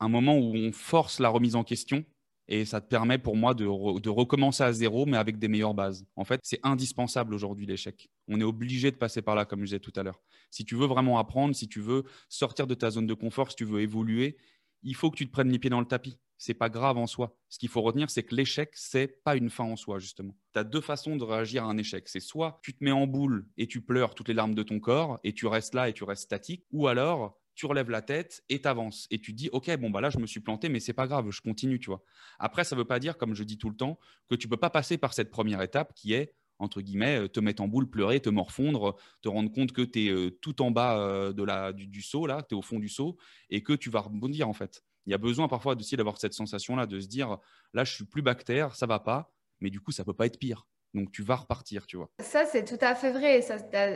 [0.02, 2.04] un moment où on force la remise en question
[2.48, 5.74] et ça te permet pour moi de, de, recommencer à zéro, mais avec des meilleures
[5.74, 6.06] bases.
[6.16, 8.10] En fait, c'est indispensable aujourd'hui l'échec.
[8.28, 10.22] On est obligé de passer par là, comme je disais tout à l'heure.
[10.52, 13.56] Si tu veux vraiment apprendre, si tu veux sortir de ta zone de confort, si
[13.56, 14.38] tu veux évoluer,
[14.84, 16.18] il faut que tu te prennes les pieds dans le tapis.
[16.38, 17.38] C'est pas grave en soi.
[17.50, 20.36] Ce qu'il faut retenir, c'est que l'échec, c'est pas une fin en soi, justement.
[20.54, 22.10] Tu as deux façons de réagir à un échec.
[22.10, 24.80] C'est soit tu te mets en boule et tu pleures toutes les larmes de ton
[24.80, 28.44] corps et tu restes là et tu restes statique, ou alors tu relèves la tête
[28.50, 29.08] et tu avances.
[29.12, 31.32] Et tu dis, OK, bon, bah là, je me suis planté, mais c'est pas grave,
[31.32, 32.04] je continue, tu vois.
[32.38, 33.98] Après, ça veut pas dire, comme je dis tout le temps,
[34.30, 37.40] que tu peux pas passer par cette première étape qui est, entre guillemets, euh, te
[37.40, 40.72] mettre en boule, pleurer, te morfondre, te rendre compte que tu es euh, tout en
[40.72, 43.18] bas euh, de du seau, là, tu es au fond du seau,
[43.50, 46.34] et que tu vas rebondir, en fait il y a besoin parfois aussi d'avoir cette
[46.34, 47.38] sensation-là, de se dire,
[47.74, 50.40] là, je suis plus bactère, ça va pas, mais du coup, ça peut pas être
[50.40, 50.68] pire.
[50.96, 52.10] Donc, tu vas repartir, tu vois.
[52.20, 53.42] Ça, c'est tout à fait vrai.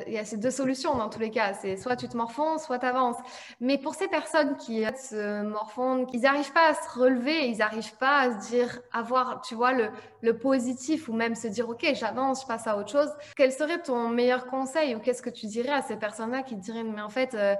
[0.07, 1.53] Il y a ces deux solutions dans tous les cas.
[1.53, 3.15] C'est soit tu te morfonds, soit tu avances.
[3.61, 7.95] Mais pour ces personnes qui se morfondent, ils n'arrivent pas à se relever, ils n'arrivent
[7.97, 9.89] pas à se dire, avoir, tu vois, le,
[10.21, 13.09] le positif ou même se dire, OK, j'avance, je passe à autre chose.
[13.35, 16.83] Quel serait ton meilleur conseil ou qu'est-ce que tu dirais à ces personnes-là qui diraient,
[16.83, 17.55] mais en fait, euh,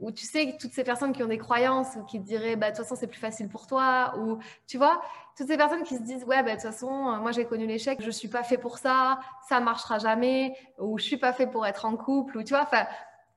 [0.00, 2.70] ou tu sais, toutes ces personnes qui ont des croyances ou qui te diraient, bah,
[2.70, 5.00] de toute façon, c'est plus facile pour toi, ou tu vois,
[5.36, 7.66] toutes ces personnes qui se disent, ouais, bah, de toute façon, euh, moi, j'ai connu
[7.66, 11.46] l'échec, je suis pas fait pour ça, ça marchera jamais, ou je suis pas fait
[11.46, 12.86] pour être en couple, ou tu vois, enfin,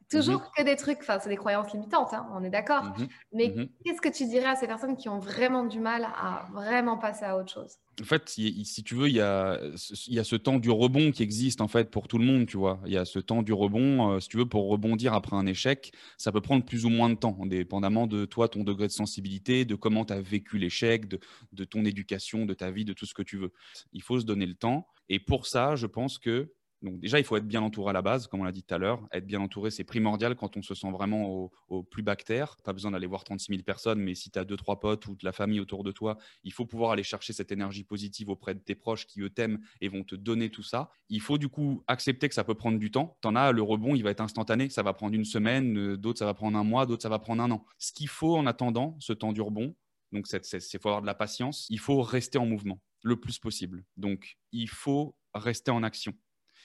[0.10, 0.48] toujours mhm.
[0.58, 2.84] que des trucs, enfin, c'est des croyances limitantes, hein, on est d'accord.
[2.84, 3.08] Mhm.
[3.34, 3.70] Mais mhm.
[3.84, 7.26] qu'est-ce que tu dirais à ces personnes qui ont vraiment du mal à vraiment passer
[7.26, 7.78] à autre chose?
[8.00, 9.60] En fait, si, tu veux, il y, a,
[10.08, 12.46] il y, a, ce temps du rebond qui existe en fait pour tout le monde,
[12.46, 12.80] tu vois.
[12.86, 15.48] Il y a ce temps du rebond, euh, si tu veux, pour rebondir après un
[15.48, 18.92] échec, ça peut prendre plus ou moins de temps, dépendamment de toi, ton degré de
[18.92, 21.20] sensibilité, de comment tu as vécu l'échec, de,
[21.54, 23.52] de, ton éducation, de ta vie, de tout ce que tu veux.
[23.94, 24.88] Il faut se donner le temps.
[25.10, 26.52] Et pour ça, je pense que
[26.84, 28.74] donc déjà, il faut être bien entouré à la base, comme on l'a dit tout
[28.74, 29.02] à l'heure.
[29.12, 32.56] Être bien entouré, c'est primordial quand on se sent vraiment au, plus bactère.
[32.64, 35.16] Pas besoin d'aller voir 36 000 personnes, mais si tu as deux, trois potes ou
[35.16, 38.54] de la famille autour de toi, il faut pouvoir aller chercher cette énergie positive auprès
[38.54, 40.90] de tes proches qui, eux, t'aiment et vont te donner tout ça.
[41.10, 43.18] Il faut du coup accepter que ça peut prendre du temps.
[43.22, 44.70] Tu en as, le rebond, il va être instantané.
[44.70, 47.20] Ça va prendre une semaine, euh, d'autres, ça va prendre un mois, d'autres, ça va
[47.20, 47.66] prendre un an.
[47.80, 49.76] Ce qu'il faut en attendant, ce temps du rebond,
[50.12, 53.84] donc il faut avoir de la patience, il faut rester en mouvement le plus possible.
[53.98, 56.14] Donc il faut rester en action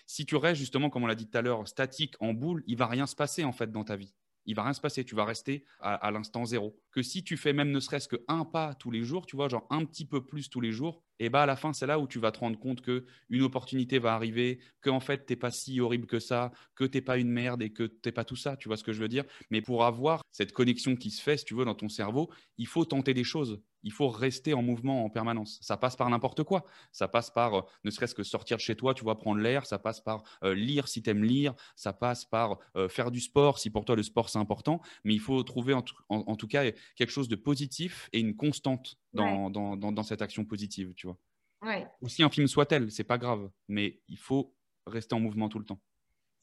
[0.07, 2.77] si tu restes justement, comme on l'a dit tout à l'heure, statique en boule, il
[2.77, 4.15] va rien se passer en fait dans ta vie.
[4.47, 5.05] Il va rien se passer.
[5.05, 6.77] Tu vas rester à, l'instant zéro.
[6.93, 9.67] Que si tu fais même ne serait-ce qu'un pas tous les jours, tu vois, genre
[9.71, 12.07] un petit peu plus tous les jours, et bah à la fin, c'est là où
[12.07, 15.51] tu vas te rendre compte que une opportunité va arriver, que en fait, t'es pas
[15.51, 18.57] si horrible que ça, que t'es pas une merde et que t'es pas tout ça.
[18.57, 19.25] Tu vois ce que je veux dire?
[19.51, 22.67] Mais pour avoir cette connexion qui se fait, si tu veux, dans ton cerveau, il
[22.67, 25.59] faut tenter des choses il faut rester en mouvement en permanence.
[25.61, 26.65] Ça passe par n'importe quoi.
[26.93, 29.67] Ça passe par euh, ne serait-ce que sortir de chez toi, tu vas prendre l'air.
[29.67, 31.55] Ça passe par euh, lire si tu aimes lire.
[31.77, 34.81] Ça passe par euh, faire du sport si pour toi le sport c'est important.
[35.05, 39.51] Mais il faut trouver en, tout cas quelque chose de positif et une constante dans,
[39.51, 41.19] dans, cette action positive, tu vois.
[42.01, 43.51] Aussi un film soit-elle, c'est pas grave.
[43.69, 44.55] Mais il faut
[44.87, 45.81] rester en mouvement tout le temps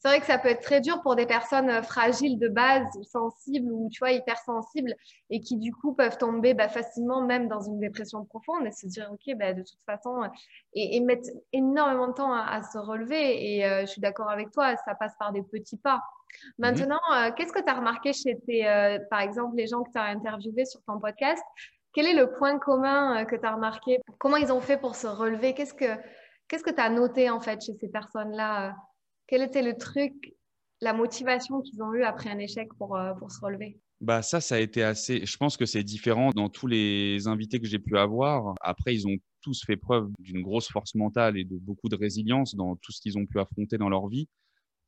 [0.00, 2.86] c'est vrai que ça peut être très dur pour des personnes euh, fragiles de base,
[3.02, 4.94] sensibles ou tu vois hypersensibles
[5.28, 8.86] et qui du coup peuvent tomber bah, facilement même dans une dépression profonde et se
[8.86, 10.28] dire ok bah, de toute façon euh,
[10.72, 14.74] et, mettre énormément de temps à, se relever et euh, je suis d'accord avec toi,
[14.84, 16.02] ça passe par des petits pas.
[16.58, 17.00] Maintenant,
[17.36, 18.64] qu'est-ce que tu as remarqué chez tes,
[19.10, 21.42] par exemple, les gens que tu as interviewés sur ton podcast?
[21.92, 23.98] Quel est le point commun que tu as remarqué?
[24.18, 25.54] Comment ils ont fait pour se relever?
[25.54, 25.98] Qu'est-ce que
[26.50, 28.76] qu'est-ce que tu as noté en fait chez ces personnes-là?
[29.26, 30.34] Quel était le truc,
[30.80, 33.78] la motivation qu'ils ont eu après un échec pour, euh, pour se relever?
[34.00, 35.24] Bah ça, ça a été assez.
[35.24, 38.54] Je pense que c'est différent dans tous les invités que j'ai pu avoir.
[38.62, 42.54] Après, ils ont tous fait preuve d'une grosse force mentale et de beaucoup de résilience
[42.54, 44.28] dans tout ce qu'ils ont pu affronter dans leur vie.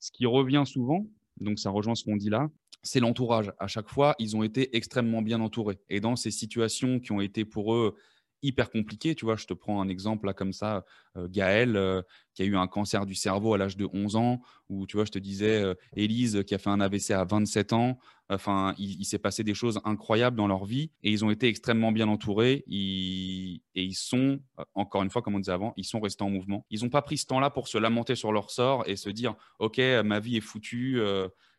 [0.00, 1.07] Ce qui revient souvent,
[1.40, 2.51] donc ça rejoint ce qu'on dit là,
[2.83, 3.53] c'est l'entourage.
[3.59, 5.79] À chaque fois, ils ont été extrêmement bien entourés.
[5.88, 7.97] Et dans ces situations qui ont été pour eux
[8.42, 9.14] hyper compliqué.
[9.14, 10.85] Tu vois, je te prends un exemple là comme ça,
[11.16, 12.02] euh, Gaël euh,
[12.35, 15.05] qui a eu un cancer du cerveau à l'âge de 11 ans, ou tu vois,
[15.05, 17.98] je te disais euh, Élise qui a fait un AVC à 27 ans.
[18.28, 21.92] Enfin, il, s'est passé des choses incroyables dans leur vie et ils ont été extrêmement
[21.92, 22.64] bien entourés.
[22.66, 24.40] et ils sont,
[24.74, 26.64] encore une fois, comme on disait avant, ils sont restés en mouvement.
[26.70, 29.35] Ils n'ont pas pris ce temps-là pour se lamenter sur leur sort et se dire,
[29.59, 30.98] OK, ma vie est foutue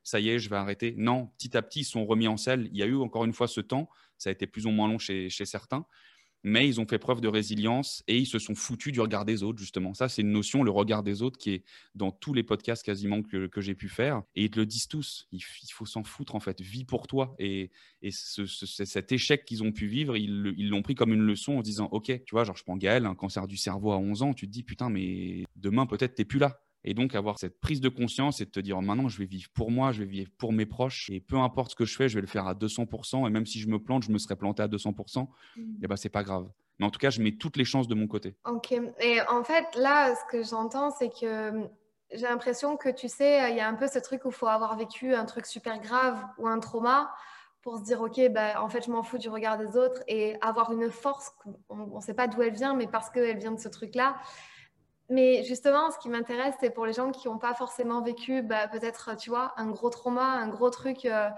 [0.04, 0.94] ça y est, je vais arrêter.
[0.98, 2.70] Non, petit à petit, ils sont remis en selle.
[2.72, 3.90] Il y a eu encore une fois ce temps.
[4.18, 5.86] Ça a été plus ou moins long chez, chez certains
[6.44, 9.44] mais ils ont fait preuve de résilience et ils se sont foutus du regard des
[9.44, 9.94] autres, justement.
[9.94, 11.64] Ça, c'est une notion, le regard des autres, qui est
[11.96, 14.24] dans tous les podcasts quasiment que, j'ai pu faire.
[14.36, 16.60] Et ils te le disent tous, il, faut s'en foutre, en fait.
[16.60, 17.36] Vis pour toi.
[17.40, 17.72] Et,
[18.12, 22.08] cet échec qu'ils ont pu vivre, ils l'ont pris comme une leçon en disant, OK,
[22.08, 24.52] tu vois, genre, je prends Gaël, un cancer du cerveau à 11 ans, tu te
[24.52, 26.63] dis, putain, mais demain, peut-être, t'es plus là.
[26.86, 29.50] Et donc avoir cette prise de conscience et de te dire maintenant je vais vivre
[29.54, 32.10] pour moi, je vais vivre pour mes proches et peu importe ce que je fais,
[32.10, 34.36] je vais le faire à 200% et même si je me plante, je me serais
[34.36, 35.62] planté à 200%, mmh.
[35.84, 36.50] et ben c'est pas grave.
[36.80, 38.36] Mais en tout cas, je mets toutes les chances de mon côté.
[38.46, 38.74] Ok.
[39.00, 41.70] Et en fait, là, ce que j'entends, c'est que hum,
[42.12, 44.48] j'ai l'impression que tu sais, il y a un peu ce truc où il faut
[44.48, 47.12] avoir vécu un truc super grave ou un trauma
[47.62, 50.36] pour se dire, OK, bah, en fait, je m'en fous du regard des autres et
[50.42, 51.32] avoir une force,
[51.70, 54.18] on ne sait pas d'où elle vient, mais parce qu'elle vient de ce truc-là.
[55.10, 58.68] Mais justement, ce qui m'intéresse, c'est pour les gens qui n'ont pas forcément vécu bah,
[58.68, 61.30] peut-être, tu vois, un gros trauma, un gros truc euh,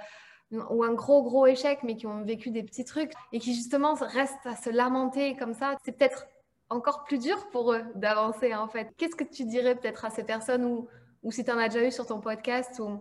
[0.52, 3.96] ou un gros, gros échec, mais qui ont vécu des petits trucs et qui justement
[3.96, 5.76] restent à se lamenter comme ça.
[5.84, 6.28] C'est peut-être
[6.70, 8.90] encore plus dur pour eux d'avancer, en fait.
[8.98, 10.88] Qu'est-ce que tu dirais peut-être à ces personnes ou,
[11.32, 13.00] si tu en as déjà eu sur ton podcast ou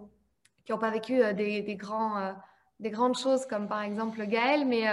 [0.64, 2.32] qui n'ont pas vécu euh, des, grands, euh,
[2.80, 4.86] des grandes choses comme par exemple Gaël, mais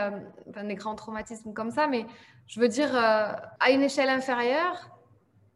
[0.47, 1.87] des grands traumatismes comme ça.
[1.87, 2.05] Mais
[2.47, 4.90] je veux dire, à une échelle inférieure,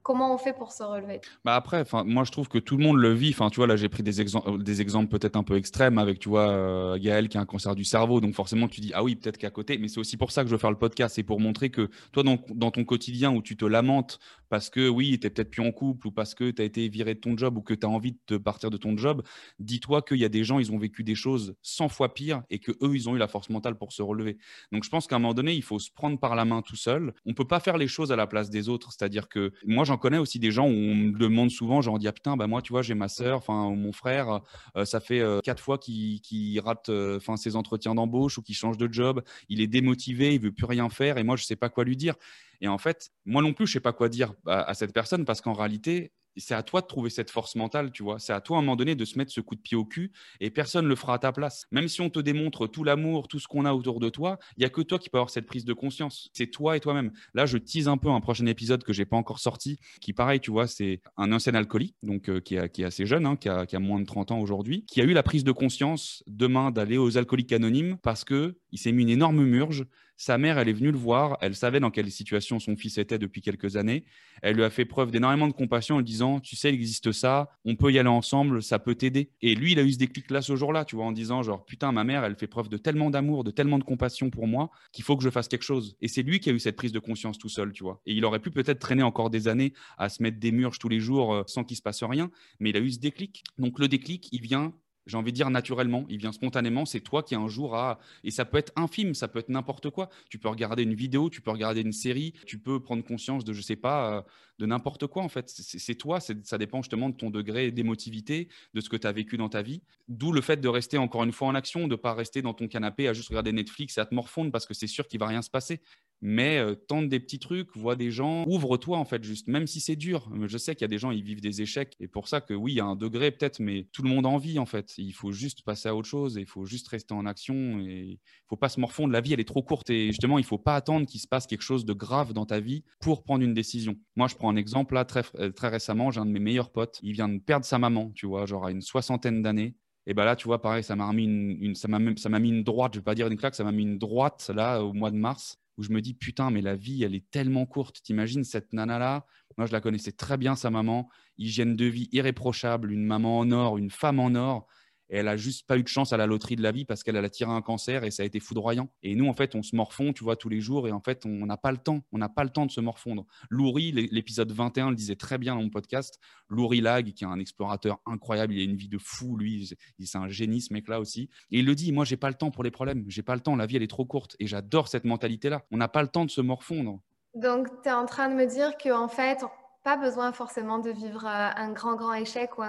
[0.06, 1.20] comment on fait pour se relever?
[1.44, 3.36] Bah Après, moi, je trouve que tout le monde le vit.
[3.38, 6.48] Enfin, là, j'ai pris des, euh, des exemples peut-être un peu extrêmes avec, tu vois,
[6.48, 8.22] euh, Gaël qui a un cancer du cerveau.
[8.22, 9.80] Donc, forcément, tu dis, ah oui, peut-être qu'à côté.
[9.80, 11.16] Mais c'est aussi pour ça que je veux faire le podcast.
[11.16, 14.20] C'est pour montrer que toi, dans, ton quotidien où tu te lamentes
[14.56, 16.88] parce que, oui, tu n'es peut-être plus en couple ou parce que tu as été
[16.88, 19.22] viré de ton job ou que tu as envie de partir de ton job,
[19.60, 22.60] dis-toi qu'il y a des gens, ils ont vécu des choses 100 fois pires et
[22.60, 24.38] que eux, ils ont eu la force mentale pour se relever.
[24.72, 26.78] Donc, je pense qu'à un moment donné, il faut se prendre par la main tout
[26.78, 27.14] seul.
[27.26, 28.94] On peut pas faire les choses à la place des autres.
[28.94, 32.08] C'est-à-dire que moi, j'en connais aussi des gens où on me demande souvent, genre, dis,
[32.08, 34.40] ah putain, bah moi, tu vois, j'ai ma sœur, enfin, mon frère,
[34.78, 38.78] euh, ça fait euh, quatre fois qu'il rate euh, ses entretiens d'embauche ou qu'il change
[38.78, 39.22] de job.
[39.50, 41.98] Il est démotivé, il veut plus rien faire et moi, je sais pas quoi lui
[41.98, 42.16] dire.
[42.62, 45.42] Et en fait, moi non plus, je sais pas quoi dire à cette personne parce
[45.42, 48.20] qu'en réalité, c'est à toi de trouver cette force mentale, tu vois.
[48.20, 49.86] C'est à toi à un moment donné de se mettre ce coup de pied au
[49.86, 51.66] cul et personne ne le fera à ta place.
[51.72, 54.64] Même si on te démontre tout l'amour, tout ce qu'on a autour de toi, il
[54.64, 56.30] y a que toi qui peux avoir cette prise de conscience.
[56.34, 57.12] C'est toi et toi-même.
[57.34, 60.40] Là, je tease un peu un prochain épisode que j'ai pas encore sorti, qui pareil,
[60.40, 63.66] tu vois, c'est un ancien alcoolique, donc euh, qui, est assez jeune, hein, qui, a,
[63.66, 66.72] qui, a, moins de 30 ans aujourd'hui, qui a eu la prise de conscience demain
[66.72, 69.86] d'aller aux alcooliques anonymes parce que il s'est mis une énorme murge
[70.18, 73.20] sa mère, elle est venue le voir, elle savait dans quelle situation son fils était
[73.20, 74.06] depuis quelques années.
[74.42, 77.12] Elle lui a fait preuve d'énormément de compassion en lui disant, tu sais, il existe
[77.12, 79.32] ça, on peut y aller ensemble, ça peut t'aider.
[79.42, 81.92] Et lui, il a eu ce déclic-là ce jour-là, tu vois, en disant, genre, putain,
[81.92, 85.04] ma mère, elle fait preuve de tellement d'amour, de tellement de compassion pour moi, qu'il
[85.04, 85.98] faut que je fasse quelque chose.
[86.02, 88.02] Et c'est lui qui a eu cette prise de conscience tout seul, tu vois.
[88.06, 90.90] Et il aurait pu peut-être traîner encore des années à se mettre des murges tous
[90.90, 93.44] les jours euh, sans qu'il se passe rien, mais il a eu ce déclic.
[93.58, 94.74] Donc le déclic, il vient
[95.06, 98.32] j'ai envie de dire naturellement, il vient spontanément, c'est toi qui un jour a, et
[98.32, 100.10] ça peut être un film, ça peut être n'importe quoi.
[100.30, 103.54] Tu peux regarder une vidéo, tu peux regarder une série, tu peux prendre conscience de,
[103.54, 104.22] je sais pas, euh,
[104.60, 105.50] de n'importe quoi en fait.
[105.50, 109.38] C'est toi, ça dépend justement de ton degré d'émotivité, de ce que tu as vécu
[109.38, 109.82] dans ta vie.
[110.08, 112.54] D'où le fait de rester encore une fois en action, de ne pas rester dans
[112.54, 115.20] ton canapé à juste regarder Netflix et à te morfondre parce que c'est sûr qu'il
[115.20, 115.82] va rien se passer.
[116.22, 119.80] Mais euh, tente des petits trucs, vois des gens, ouvre-toi en fait juste, même si
[119.80, 120.32] c'est dur.
[120.48, 122.54] Je sais qu'il y a des gens, ils vivent des échecs et pour ça que
[122.54, 124.94] oui, il y a un degré peut-être, mais tout le monde en vit en fait.
[124.98, 128.04] Il faut juste passer à autre chose et il faut juste rester en action et
[128.14, 129.12] il faut pas se morfondre.
[129.12, 131.48] La vie, elle est trop courte et justement, il faut pas attendre qu'il se passe
[131.48, 133.96] quelque chose de grave dans ta vie pour prendre une décision.
[134.16, 136.72] Moi, je prends un exemple là très, euh, très récemment, j'ai un de mes meilleurs
[136.72, 139.76] potes, il vient de perdre sa maman, tu vois, genre à une soixantaine d'années.
[140.08, 142.64] Et ben là, tu vois, pareil, ça m'a mis une, m'a ça m'a mis une
[142.64, 142.94] droite.
[142.94, 145.18] Je vais pas dire une claque, ça m'a mis une droite là au mois de
[145.18, 148.02] mars où je me dis putain, mais la vie, elle est tellement courte.
[148.04, 149.26] T'imagines cette nana là
[149.58, 153.52] Moi, je la connaissais très bien, sa maman, hygiène de vie irréprochable, une maman en
[153.52, 154.68] or, une femme en or
[155.10, 157.18] elle a juste pas eu de chance à la loterie de la vie parce qu'elle
[157.18, 158.90] a tiré un cancer et ça a été foudroyant.
[159.04, 161.26] Et nous, en fait, on se morfond, tu vois, tous les jours et en fait,
[161.26, 162.02] on n'a pas le temps.
[162.12, 163.26] On n'a pas le temps de se morfondre.
[163.50, 166.20] Louri, l'épisode 21 le disait très bien dans mon podcast.
[166.50, 170.18] Louri Lag, qui est un explorateur incroyable, il a une vie de fou, lui, c'est
[170.18, 171.30] un génie ce mec-là aussi.
[171.52, 173.06] Et il le dit, moi, j'ai pas le temps pour les problèmes.
[173.08, 173.56] J'ai pas le temps.
[173.56, 174.36] La vie, elle est trop courte.
[174.40, 175.64] Et j'adore cette mentalité-là.
[175.72, 177.00] On n'a pas le temps de se morfondre.
[177.34, 179.44] Donc, tu es en train de me dire qu'en fait,
[179.86, 182.64] pas besoin forcément de vivre euh, un grand, grand échec ou,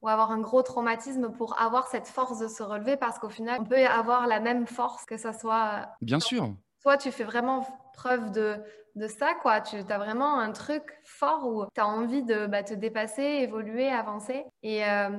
[0.00, 3.58] ou, avoir un gros traumatisme pour avoir cette force de se relever parce qu'au final,
[3.60, 5.70] on peut avoir la même force que ça soit.
[5.74, 6.54] Euh, Bien sûr.
[6.82, 8.56] Toi, tu fais vraiment preuve de,
[8.96, 9.60] de ça, quoi.
[9.60, 13.90] Tu as vraiment un truc fort où tu as envie de bah, te dépasser, évoluer,
[13.90, 14.46] avancer.
[14.62, 15.10] Et, euh,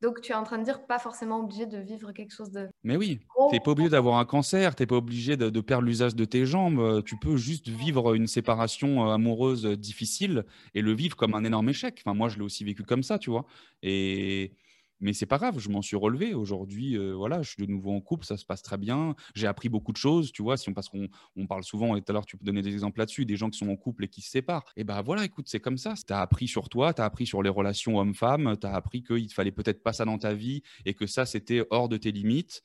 [0.00, 2.68] donc, tu es en train de dire pas forcément obligé de vivre quelque chose de.
[2.84, 5.84] Mais oui, tu n'es pas obligé d'avoir un cancer, tu n'es pas obligé de, perdre
[5.84, 6.78] l'usage de tes jambes.
[6.78, 11.42] Euh, tu peux juste vivre une séparation euh, amoureuse difficile et le vivre comme un
[11.42, 12.00] énorme échec.
[12.04, 13.44] Enfin, moi, je l'ai aussi vécu comme ça, tu vois.
[13.82, 14.52] Et
[15.00, 16.34] mais c'est pas grave, je m'en suis relevé.
[16.34, 19.14] Aujourd'hui, euh, voilà, je suis de nouveau en couple, ça se passe très bien.
[19.34, 20.56] J'ai appris beaucoup de choses, tu vois.
[20.56, 23.24] Si on, on parle souvent, et tout à l'heure, tu peux donner des exemples là-dessus,
[23.24, 24.64] des gens qui sont en couple et qui se séparent.
[24.76, 25.94] Et ben voilà, écoute, c'est comme ça.
[25.94, 29.02] Tu as appris sur toi, tu as appris sur les relations homme-femme, tu as appris
[29.02, 32.12] qu'il fallait peut-être pas ça dans ta vie et que ça, c'était hors de tes
[32.12, 32.62] limites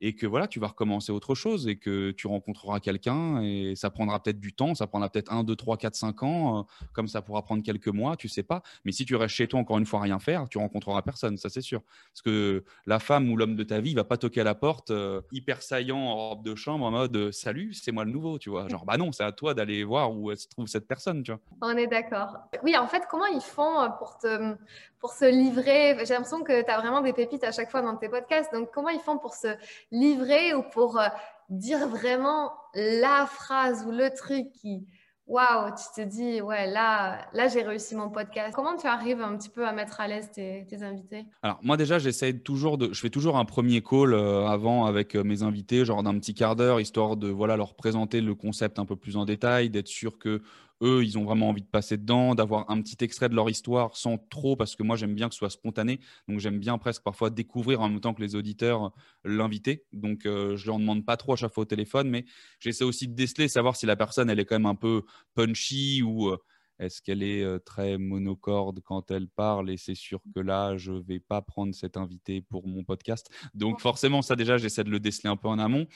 [0.00, 3.90] et que voilà, tu vas recommencer autre chose et que tu rencontreras quelqu'un et ça
[3.90, 7.08] prendra peut-être du temps, ça prendra peut-être 1, 2, 3, 4, 5 ans, euh, comme
[7.08, 8.62] ça pourra prendre quelques mois, tu sais pas.
[8.84, 11.36] Mais si tu restes chez toi encore une fois à rien faire, tu rencontreras personne,
[11.36, 11.82] ça c'est sûr.
[12.12, 14.54] Parce que la femme ou l'homme de ta vie, il va pas toquer à la
[14.54, 18.10] porte euh, hyper saillant en robe de chambre en mode euh, salut, c'est moi le
[18.10, 18.68] nouveau, tu vois.
[18.68, 21.40] Genre bah non, c'est à toi d'aller voir où se trouve cette personne, tu vois.
[21.62, 22.36] On est d'accord.
[22.62, 24.56] Oui, en fait, comment ils font pour te
[25.04, 27.94] pour se livrer J'ai l'impression que tu as vraiment des pépites à chaque fois dans
[27.94, 28.50] tes podcasts.
[28.54, 29.48] Donc comment ils font pour se
[29.92, 31.08] livrer ou pour euh,
[31.50, 34.86] dire vraiment la phrase ou le truc qui,
[35.26, 38.54] waouh, tu te dis, ouais, là, là j'ai réussi mon podcast.
[38.54, 41.26] Comment tu arrives un petit peu à mettre à l'aise tes, invités?
[41.42, 42.90] Alors, moi, déjà, j'essaie toujours de.
[42.90, 46.32] Je fais toujours un premier call euh, avant avec euh, mes invités, genre d'un petit
[46.32, 49.88] quart d'heure, histoire de voilà, leur présenter le concept un peu plus en détail, d'être
[49.88, 50.40] sûr que
[50.84, 53.96] eux, ils ont vraiment envie de passer dedans, d'avoir un petit extrait de leur histoire
[53.96, 55.98] sans trop, parce que moi, j'aime bien que ce soit spontané.
[56.28, 58.92] Donc, j'aime bien presque parfois découvrir en même temps que les auditeurs
[59.24, 59.84] l'invité.
[59.92, 62.24] Donc, euh, je ne leur demande pas trop à chaque fois au téléphone, mais
[62.60, 65.02] j'essaie aussi de déceler, savoir si la personne, elle est quand même un peu
[65.34, 66.36] punchy ou euh,
[66.78, 70.92] est-ce qu'elle est euh, très monocorde quand elle parle Et c'est sûr que là, je
[70.92, 73.30] ne vais pas prendre cet invité pour mon podcast.
[73.54, 75.86] Donc, forcément, ça déjà, j'essaie de le déceler un peu en amont.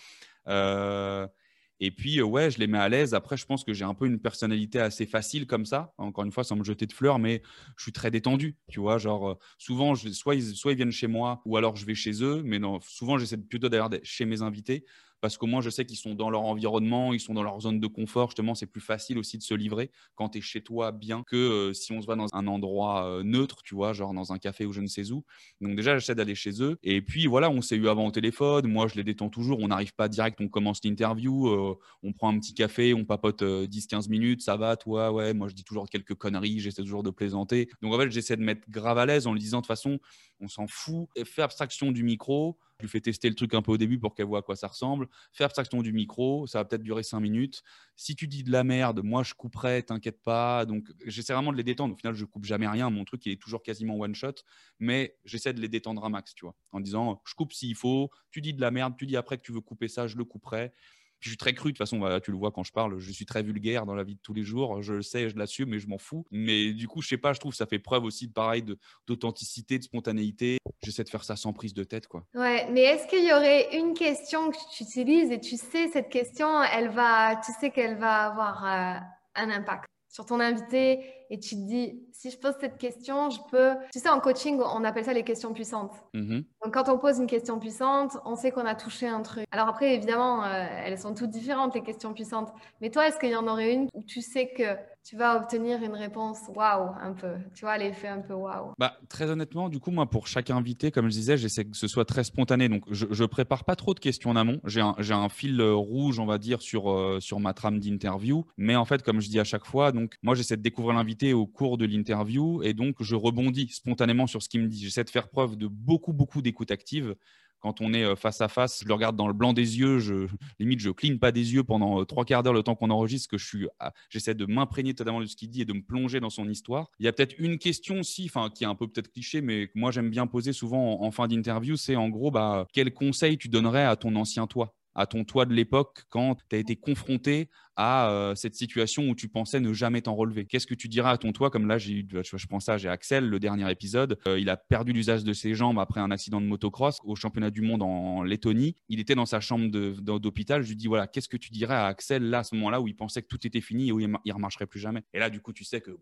[1.80, 3.14] Et puis, ouais, je les mets à l'aise.
[3.14, 5.94] Après, je pense que j'ai un peu une personnalité assez facile comme ça.
[5.98, 7.42] Encore une fois, sans me jeter de fleurs, mais
[7.76, 8.56] je suis très détendu.
[8.68, 11.94] Tu vois, genre, souvent, soit, ils, soit ils viennent chez moi ou alors je vais
[11.94, 12.42] chez eux.
[12.44, 14.84] Mais non, souvent, j'essaie plutôt d'aller chez mes invités
[15.20, 17.81] parce qu'au moins je sais qu'ils sont dans leur environnement, ils sont dans leur zone
[17.81, 18.31] de confort.
[18.31, 21.37] Justement, c'est plus facile aussi de se livrer quand tu es chez toi bien que
[21.37, 24.38] euh, si on se va dans un endroit euh, neutre, tu vois, genre dans un
[24.38, 25.24] café ou je ne sais où.
[25.61, 26.78] Donc déjà, j'essaie d'aller chez eux.
[26.83, 28.66] Et puis voilà, on s'est eu avant au téléphone.
[28.68, 29.59] Moi, je les détends toujours.
[29.61, 33.42] On n'arrive pas direct, on commence l'interview, euh, on prend un petit café, on papote
[33.42, 35.35] 10-15 minutes, ça va, toi, ouais.
[35.35, 37.68] Moi, je dis toujours quelques conneries, j'essaie toujours de plaisanter.
[37.83, 39.98] Donc en fait, j'essaie de mettre grave à l'aise en lui disant de toute façon,
[40.40, 41.09] on s'en fout.
[41.24, 42.59] Fais abstraction du micro.
[42.78, 44.54] Je lui fais tester le truc un peu au début pour qu'elle voit à quoi
[44.54, 45.08] ça ressemble.
[45.32, 47.64] Fais abstraction du micro, ça va peut-être durer cinq minutes.
[47.96, 50.64] Si tu dis de la merde, moi je couperai, t'inquiète pas.
[50.64, 51.94] Donc j'essaie vraiment de les détendre.
[51.94, 52.88] Au final, je coupe jamais rien.
[52.88, 54.34] Mon truc, il est toujours quasiment one shot,
[54.78, 58.10] mais j'essaie de les détendre un max, tu vois, en disant je coupe s'il faut.
[58.30, 60.24] Tu dis de la merde, tu dis après que tu veux couper ça, je le
[60.24, 60.72] couperai
[61.20, 63.26] je suis très cru, de toute façon, tu le vois quand je parle, je suis
[63.26, 65.78] très vulgaire dans la vie de tous les jours, je le sais, je l'assume, mais
[65.78, 66.24] je m'en fous.
[66.31, 68.64] Mais du coup, je sais pas, je trouve que ça fait preuve aussi, pareil,
[69.07, 70.59] d'authenticité, de, spontanéité.
[70.85, 72.24] J'essaie de faire ça sans prise de tête, quoi.
[72.35, 76.09] Ouais, mais est-ce qu'il y aurait une question que tu utilises et tu sais, cette
[76.09, 78.98] question, elle va, tu sais qu'elle va avoir euh,
[79.35, 83.38] un impact sur ton invité et tu te dis, si je pose cette question, je
[83.50, 83.74] peux...
[83.92, 85.94] Tu sais, en coaching, on appelle ça les questions puissantes.
[86.14, 86.44] Mm-hmm.
[86.64, 89.46] Donc, quand on pose une question puissante, on sait qu'on a touché un truc.
[89.50, 92.52] Alors après, évidemment, euh, elles sont toutes différentes, les questions puissantes.
[92.80, 95.82] Mais toi, est-ce qu'il y en aurait une où tu sais que tu vas obtenir
[95.82, 97.34] une réponse waouh un peu?
[97.54, 98.72] Tu vois, l'effet un peu waouh.
[98.78, 101.88] Bah, très honnêtement, du coup, moi, pour chaque invité, comme je disais, j'essaie que ce
[101.88, 102.68] soit très spontané.
[102.68, 104.60] Donc, je, je prépare pas trop de questions en amont.
[104.64, 108.44] J'ai un, un, fil euh, rouge, on va dire, sur, euh, sur ma trame d'interview.
[108.56, 111.17] Mais en fait, comme je dis à chaque fois, donc, moi, j'essaie de découvrir l'invité
[111.33, 114.83] au cours de l'interview et donc, je rebondis spontanément sur ce qu'il me dit.
[114.83, 117.14] J'essaie de faire preuve de beaucoup, beaucoup d'écoute active
[117.61, 119.98] quand on est euh, face à face, je le regarde dans le blanc des yeux,
[119.98, 120.26] je,
[120.59, 123.28] limite je cligne pas des yeux pendant euh, trois quarts d'heure le temps qu'on enregistre,
[123.28, 123.66] que je suis,
[124.11, 126.90] j'essaie de m'imprégner totalement de ce qu'il dit et de me plonger dans son histoire.
[126.98, 129.68] Il y a peut-être une question aussi, enfin qui est un peu peut-être cliché, mais
[129.68, 133.38] que moi j'aime bien poser souvent en, fin d'interview, c'est en gros, bah, quel conseil
[133.38, 134.77] tu donnerais à ton ancien toi?
[134.98, 139.14] À ton toi de l'époque quand tu as été confronté à euh, cette situation où
[139.14, 141.50] tu pensais ne jamais t'en relever Qu'est-ce que tu diras à ton toi?
[141.50, 144.18] Comme là, j'ai eu, je, pense ça, j'ai Axel, le dernier épisode.
[144.26, 147.50] Euh, il a perdu l'usage de ses jambes après un accident de motocross au championnat
[147.50, 148.74] du monde en Lettonie.
[148.88, 149.70] Il était dans sa chambre
[150.18, 150.62] d'hôpital.
[150.62, 152.88] Je lui dis voilà, qu'est-ce que tu dirais à Axel là, à ce moment-là où
[152.88, 155.04] il pensait que tout était fini et où il ne remarcherait plus jamais?
[155.14, 155.96] Et là, du coup, tu sais que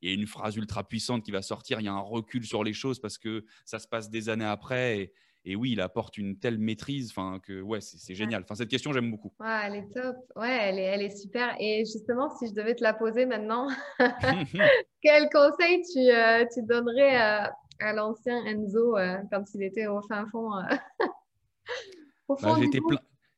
[0.00, 2.44] il y a une phrase ultra puissante qui va sortir, il y a un recul
[2.44, 5.12] sur les choses parce que ça se passe des années après et,
[5.44, 8.42] et oui, il apporte une telle maîtrise enfin, que ouais, c'est génial.
[8.42, 9.32] Enfin, cette question, j'aime beaucoup.
[9.40, 10.16] Ouais, elle est top.
[10.36, 11.54] Ouais, elle est, elle est super.
[11.58, 13.68] Et justement, si je devais te la poser maintenant,
[15.02, 20.26] quel conseil tu, euh, tu donnerais à, l'ancien Enzo euh, quand il était au fin
[20.26, 20.62] fond, euh,
[22.28, 22.68] au bah, du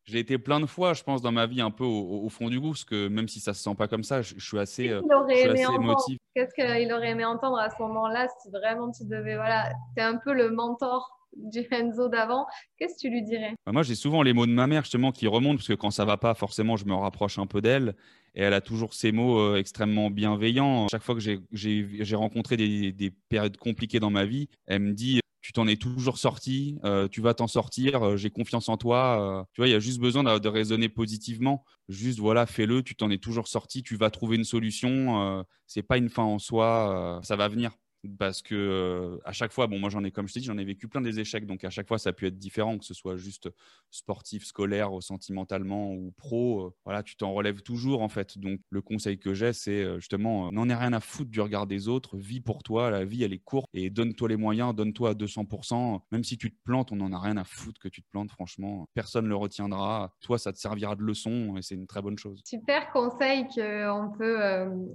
[0.05, 2.59] j'ai été plein de fois, je pense, dans ma vie un peu au, fond du
[2.59, 4.89] goût, parce que même si ça se sent pas comme ça, je, suis assez.
[4.89, 7.59] Qu'est-ce qu'il aurait aimé entendre?
[7.59, 11.67] à ce moment-là si vraiment tu devais, voilà, es un peu le mentor du
[12.11, 13.55] d'avant, qu'est-ce que tu lui dirais?
[13.67, 15.91] Bah, Moi, j'ai souvent les mots de ma mère justement qui remontent parce que quand
[15.91, 17.95] ça va pas, forcément, je me rapproche un peu d'elle
[18.35, 20.89] et elle a toujours ces mots euh, extrêmement bienveillants.
[20.91, 25.53] Chaque fois que j'ai rencontré des, périodes compliquées dans ma vie, elle me dit tu
[25.55, 29.47] t'en es toujours sorti, euh, tu vas t'en sortir, euh, j'ai confiance en toi.
[29.53, 31.65] tu vois, il y a juste besoin de, de raisonner positivement.
[31.89, 35.45] Juste, voilà, fais-le, tu t'en es toujours sorti, tu vas trouver une solution.
[35.67, 37.73] c'est pas une fin en soi, ça va venir
[38.19, 40.59] parce que euh, à chaque fois, bon, moi j'en ai, comme je t'ai dit, j'en
[40.59, 42.85] ai vécu plein des échecs, donc à chaque fois ça a pu être différent, que
[42.85, 43.51] ce soit juste
[43.91, 46.67] sportif, scolaire, sentimentalement ou pro.
[46.67, 48.39] Euh, voilà, tu t'en relèves toujours en fait.
[48.39, 51.67] Donc le conseil que j'ai, c'est euh, justement, n'en ai rien à foutre du regard
[51.67, 55.11] des autres, vis pour toi, la vie elle est courte et donne-toi les moyens, donne-toi
[55.11, 56.01] à 200%.
[56.11, 58.31] Même si tu te plantes, on n'en a rien à foutre que tu te plantes,
[58.31, 60.15] franchement, personne ne le retiendra.
[60.21, 62.41] Toi, ça te servira de leçon et c'est une très bonne chose.
[62.45, 64.39] Super conseil qu'on peut,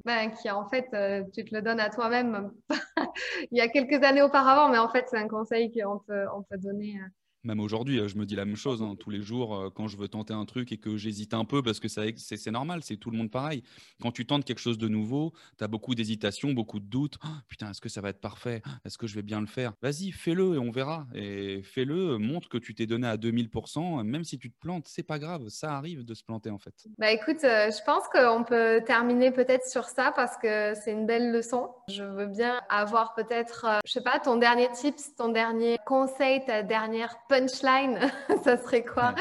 [0.06, 0.86] ben, qui en fait,
[1.34, 2.52] tu te le donnes à toi-même.
[3.52, 6.44] il y a quelques années auparavant, mais en fait, c'est un conseil qu'on peut, on
[6.44, 7.00] peut donner
[7.46, 8.82] Même aujourd'hui, je me dis la même chose.
[8.82, 8.96] Hein.
[9.00, 11.80] Tous les jours, quand je veux tenter un truc et que j'hésite un peu, parce
[11.80, 13.62] que c'est normal, c'est tout le monde pareil.
[14.02, 17.18] Quand tu tentes quelque chose de nouveau, tu as beaucoup d'hésitation, beaucoup de doutes.
[17.24, 18.64] «Oh, putain, est-ce que ça va être parfait?
[18.84, 19.74] Est-ce que je vais bien le faire?
[19.82, 21.06] Vas-y, fais-le et on verra.
[21.14, 24.04] Et fais-le, montre que tu t'es donné à 2000%.
[24.04, 25.50] Même si tu te plantes, c'est pas grave.
[25.50, 26.74] Ça arrive de se planter en fait.
[26.98, 31.32] Bah écoute, je pense qu'on peut terminer peut-être sur ça parce que c'est une belle
[31.32, 31.70] leçon.
[31.90, 36.64] Je veux bien avoir peut-être, je sais pas, ton dernier tips, ton dernier conseil, ta
[36.64, 38.00] dernière punchline,
[38.44, 39.14] ça serait quoi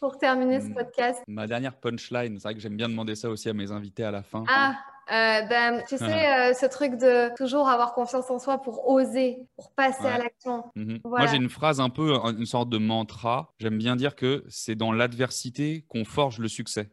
[0.00, 1.22] pour terminer ce podcast?
[1.28, 4.10] Ma dernière punchline, c'est vrai que j'aime bien demander ça aussi à mes invités à
[4.10, 4.44] la fin.
[4.48, 4.74] Ah,
[5.10, 6.04] euh, ben, tu sais,
[6.50, 10.64] euh, ce truc de toujours avoir confiance en soi pour oser, pour passer à l'action.
[10.74, 11.00] Mhm.
[11.04, 13.52] Moi, j'ai une phrase un peu, une sorte de mantra.
[13.58, 16.90] J'aime bien dire que c'est dans l'adversité qu'on forge le succès.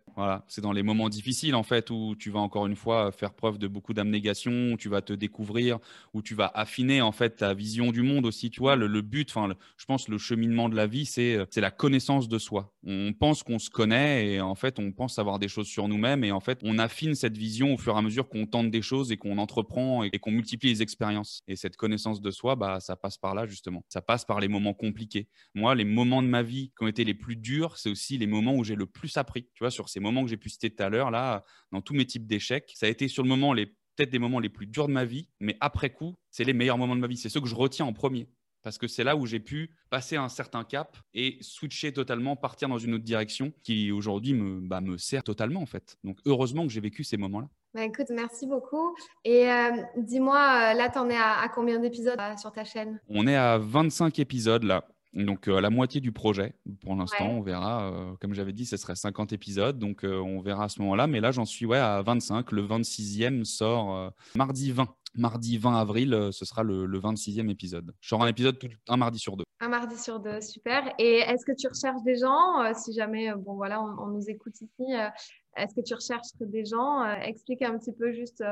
[0.47, 3.57] C'est dans les moments difficiles en fait où tu vas encore une fois faire preuve
[3.57, 5.79] de beaucoup d'abnégation, où tu vas te découvrir,
[6.13, 8.49] où tu vas affiner en fait ta vision du monde aussi.
[8.49, 12.29] Tu le, but, enfin, je pense le cheminement de la vie, c'est c'est la connaissance
[12.29, 12.73] de soi.
[12.83, 16.23] On pense qu'on se connaît et en fait on pense savoir des choses sur nous-mêmes
[16.23, 18.81] et en fait on affine cette vision au fur et à mesure qu'on tente des
[18.81, 21.41] choses et qu'on entreprend et, qu'on multiplie les expériences.
[21.47, 23.83] Et cette connaissance de soi, bah ça passe par là justement.
[23.89, 25.27] Ça passe par les moments compliqués.
[25.53, 28.27] Moi, les moments de ma vie qui ont été les plus durs, c'est aussi les
[28.27, 29.47] moments où j'ai le plus appris.
[29.53, 31.93] Tu vois, sur ces moments que j'ai pu citer tout à l'heure, là, dans tous
[31.93, 34.67] mes types d'échecs, ça a été sur le moment les peut-être des moments les plus
[34.67, 37.17] durs de ma vie, mais après coup, c'est les meilleurs moments de ma vie.
[37.17, 38.29] C'est ceux que je retiens en premier.
[38.63, 42.69] Parce que c'est là où j'ai pu passer un certain cap et switcher totalement, partir
[42.69, 45.97] dans une autre direction qui aujourd'hui me, bah, me sert totalement en fait.
[46.03, 47.47] Donc heureusement que j'ai vécu ces moments-là.
[47.73, 48.95] Bah, écoute, merci beaucoup.
[49.23, 52.99] Et euh, dis-moi, euh, là, tu en es à, combien d'épisodes euh, sur ta chaîne?
[53.07, 54.85] On est à 25 épisodes là.
[55.13, 57.93] Donc à la moitié du projet pour l'instant, on verra.
[58.19, 61.07] comme j'avais dit, ce serait 50 épisodes, donc on verra à ce moment-là.
[61.07, 62.51] Mais là, j'en suis ouais, à 25.
[62.51, 64.87] Le 26e sort mardi 20.
[65.13, 67.93] Mardi 20 avril, ce sera le, 26e épisode.
[67.99, 68.57] J'aurai un épisode
[68.87, 69.43] un mardi sur deux.
[69.59, 70.93] Un mardi sur deux, super.
[70.99, 74.93] Et est-ce que tu recherches des gens Si jamais, bon voilà, on, nous écoute ici,
[75.57, 78.43] est-ce que tu recherches des gens Explique un petit peu juste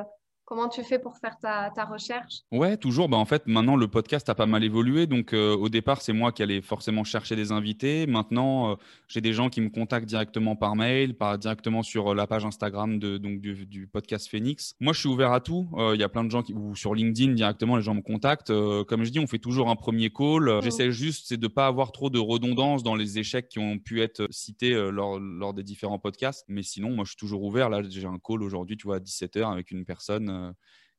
[0.50, 2.40] Comment tu fais pour faire ta, recherche?
[2.52, 3.08] Ouais, toujours.
[3.08, 5.06] Bah, en fait, maintenant, le podcast a pas mal évolué.
[5.06, 8.08] Donc, euh, au départ, c'est moi qui allais forcément chercher des invités.
[8.08, 8.76] Maintenant, euh,
[9.08, 12.46] j'ai des gens qui me contactent directement par mail, par, directement sur euh, la page
[12.46, 14.74] Instagram de, donc, du, podcast Phoenix.
[14.80, 15.70] Moi, je suis ouvert à tout.
[15.94, 18.52] Il y a plein de gens qui, ou sur LinkedIn directement, les gens me contactent.
[18.88, 20.64] comme je dis, on fait toujours un premier call.
[20.64, 24.02] J'essaie juste, c'est de pas avoir trop de redondance dans les échecs qui ont pu
[24.02, 26.44] être cités lors, lors des différents podcasts.
[26.48, 27.70] Mais sinon, moi, je suis toujours ouvert.
[27.70, 30.52] Là, j'ai un call aujourd'hui, tu vois, à 17h avec une personne euh,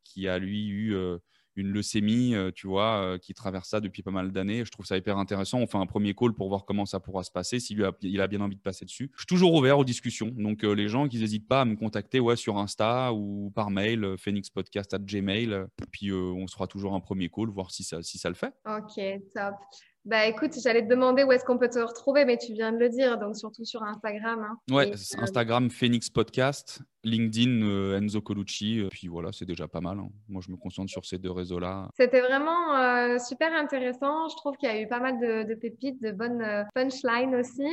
[0.05, 1.19] qui a lui eu euh,
[1.57, 4.65] une leucémie, euh, tu vois, qui traverse ça depuis pas mal d'années.
[4.65, 5.59] Je trouve ça hyper intéressant.
[5.59, 8.27] On fait un premier call pour voir comment ça pourra se passer, s'il a, a
[8.27, 9.11] bien envie de passer dessus.
[9.15, 10.33] Je suis toujours ouvert aux discussions.
[10.37, 14.15] Donc, les gens qui n'hésitent pas à me contacter ouais, sur Insta ou par mail,
[14.19, 15.67] phoenixpodcast at gmail.
[15.93, 18.55] Puis, on se fera toujours un premier call, voir si ça, si ça le fait.
[18.67, 19.01] Ok,
[19.35, 19.55] top.
[20.07, 22.79] Bah écoute, j'allais te demander où est-ce qu'on peut te retrouver, mais tu viens de
[22.79, 24.41] le dire, donc surtout sur Instagram.
[24.41, 24.75] Hein.
[24.75, 29.83] Ouais, euh, Instagram Phoenix Podcast, LinkedIn euh, Enzo Colucci, euh, puis voilà, c'est déjà pas
[29.83, 29.99] mal.
[29.99, 30.09] Hein.
[30.29, 31.91] Moi, je me concentre sur ces deux réseaux-là.
[31.99, 34.29] C'était vraiment super intéressant.
[34.29, 37.67] Je trouve qu'il y a eu pas mal de, de pépites, de bonnes punchlines aussi.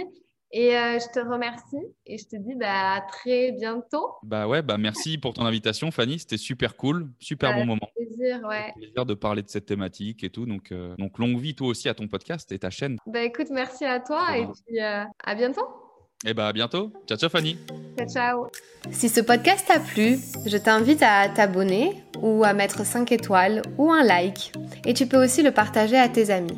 [0.52, 4.12] Et euh, je te remercie et je te dis bah, à très bientôt.
[4.24, 6.20] Bah ouais, bah merci pour ton invitation, Fanny.
[6.20, 7.90] C'était super cool, super bon moment.
[7.96, 8.72] Plaisir, ouais.
[8.76, 10.46] plaisir de parler de cette thématique et tout.
[10.46, 12.98] Donc, euh, donc longue vie toi aussi à ton podcast et ta chaîne.
[13.08, 15.68] Bah écoute, merci à toi et puis euh, à bientôt.
[16.26, 16.92] Et bah à bientôt.
[17.08, 17.58] Ciao ciao Fanny.
[17.98, 18.48] Ciao ciao.
[18.90, 23.92] Si ce podcast t'a plu, je t'invite à t'abonner ou à mettre 5 étoiles ou
[23.92, 24.54] un like.
[24.86, 26.58] Et tu peux aussi le partager à tes amis.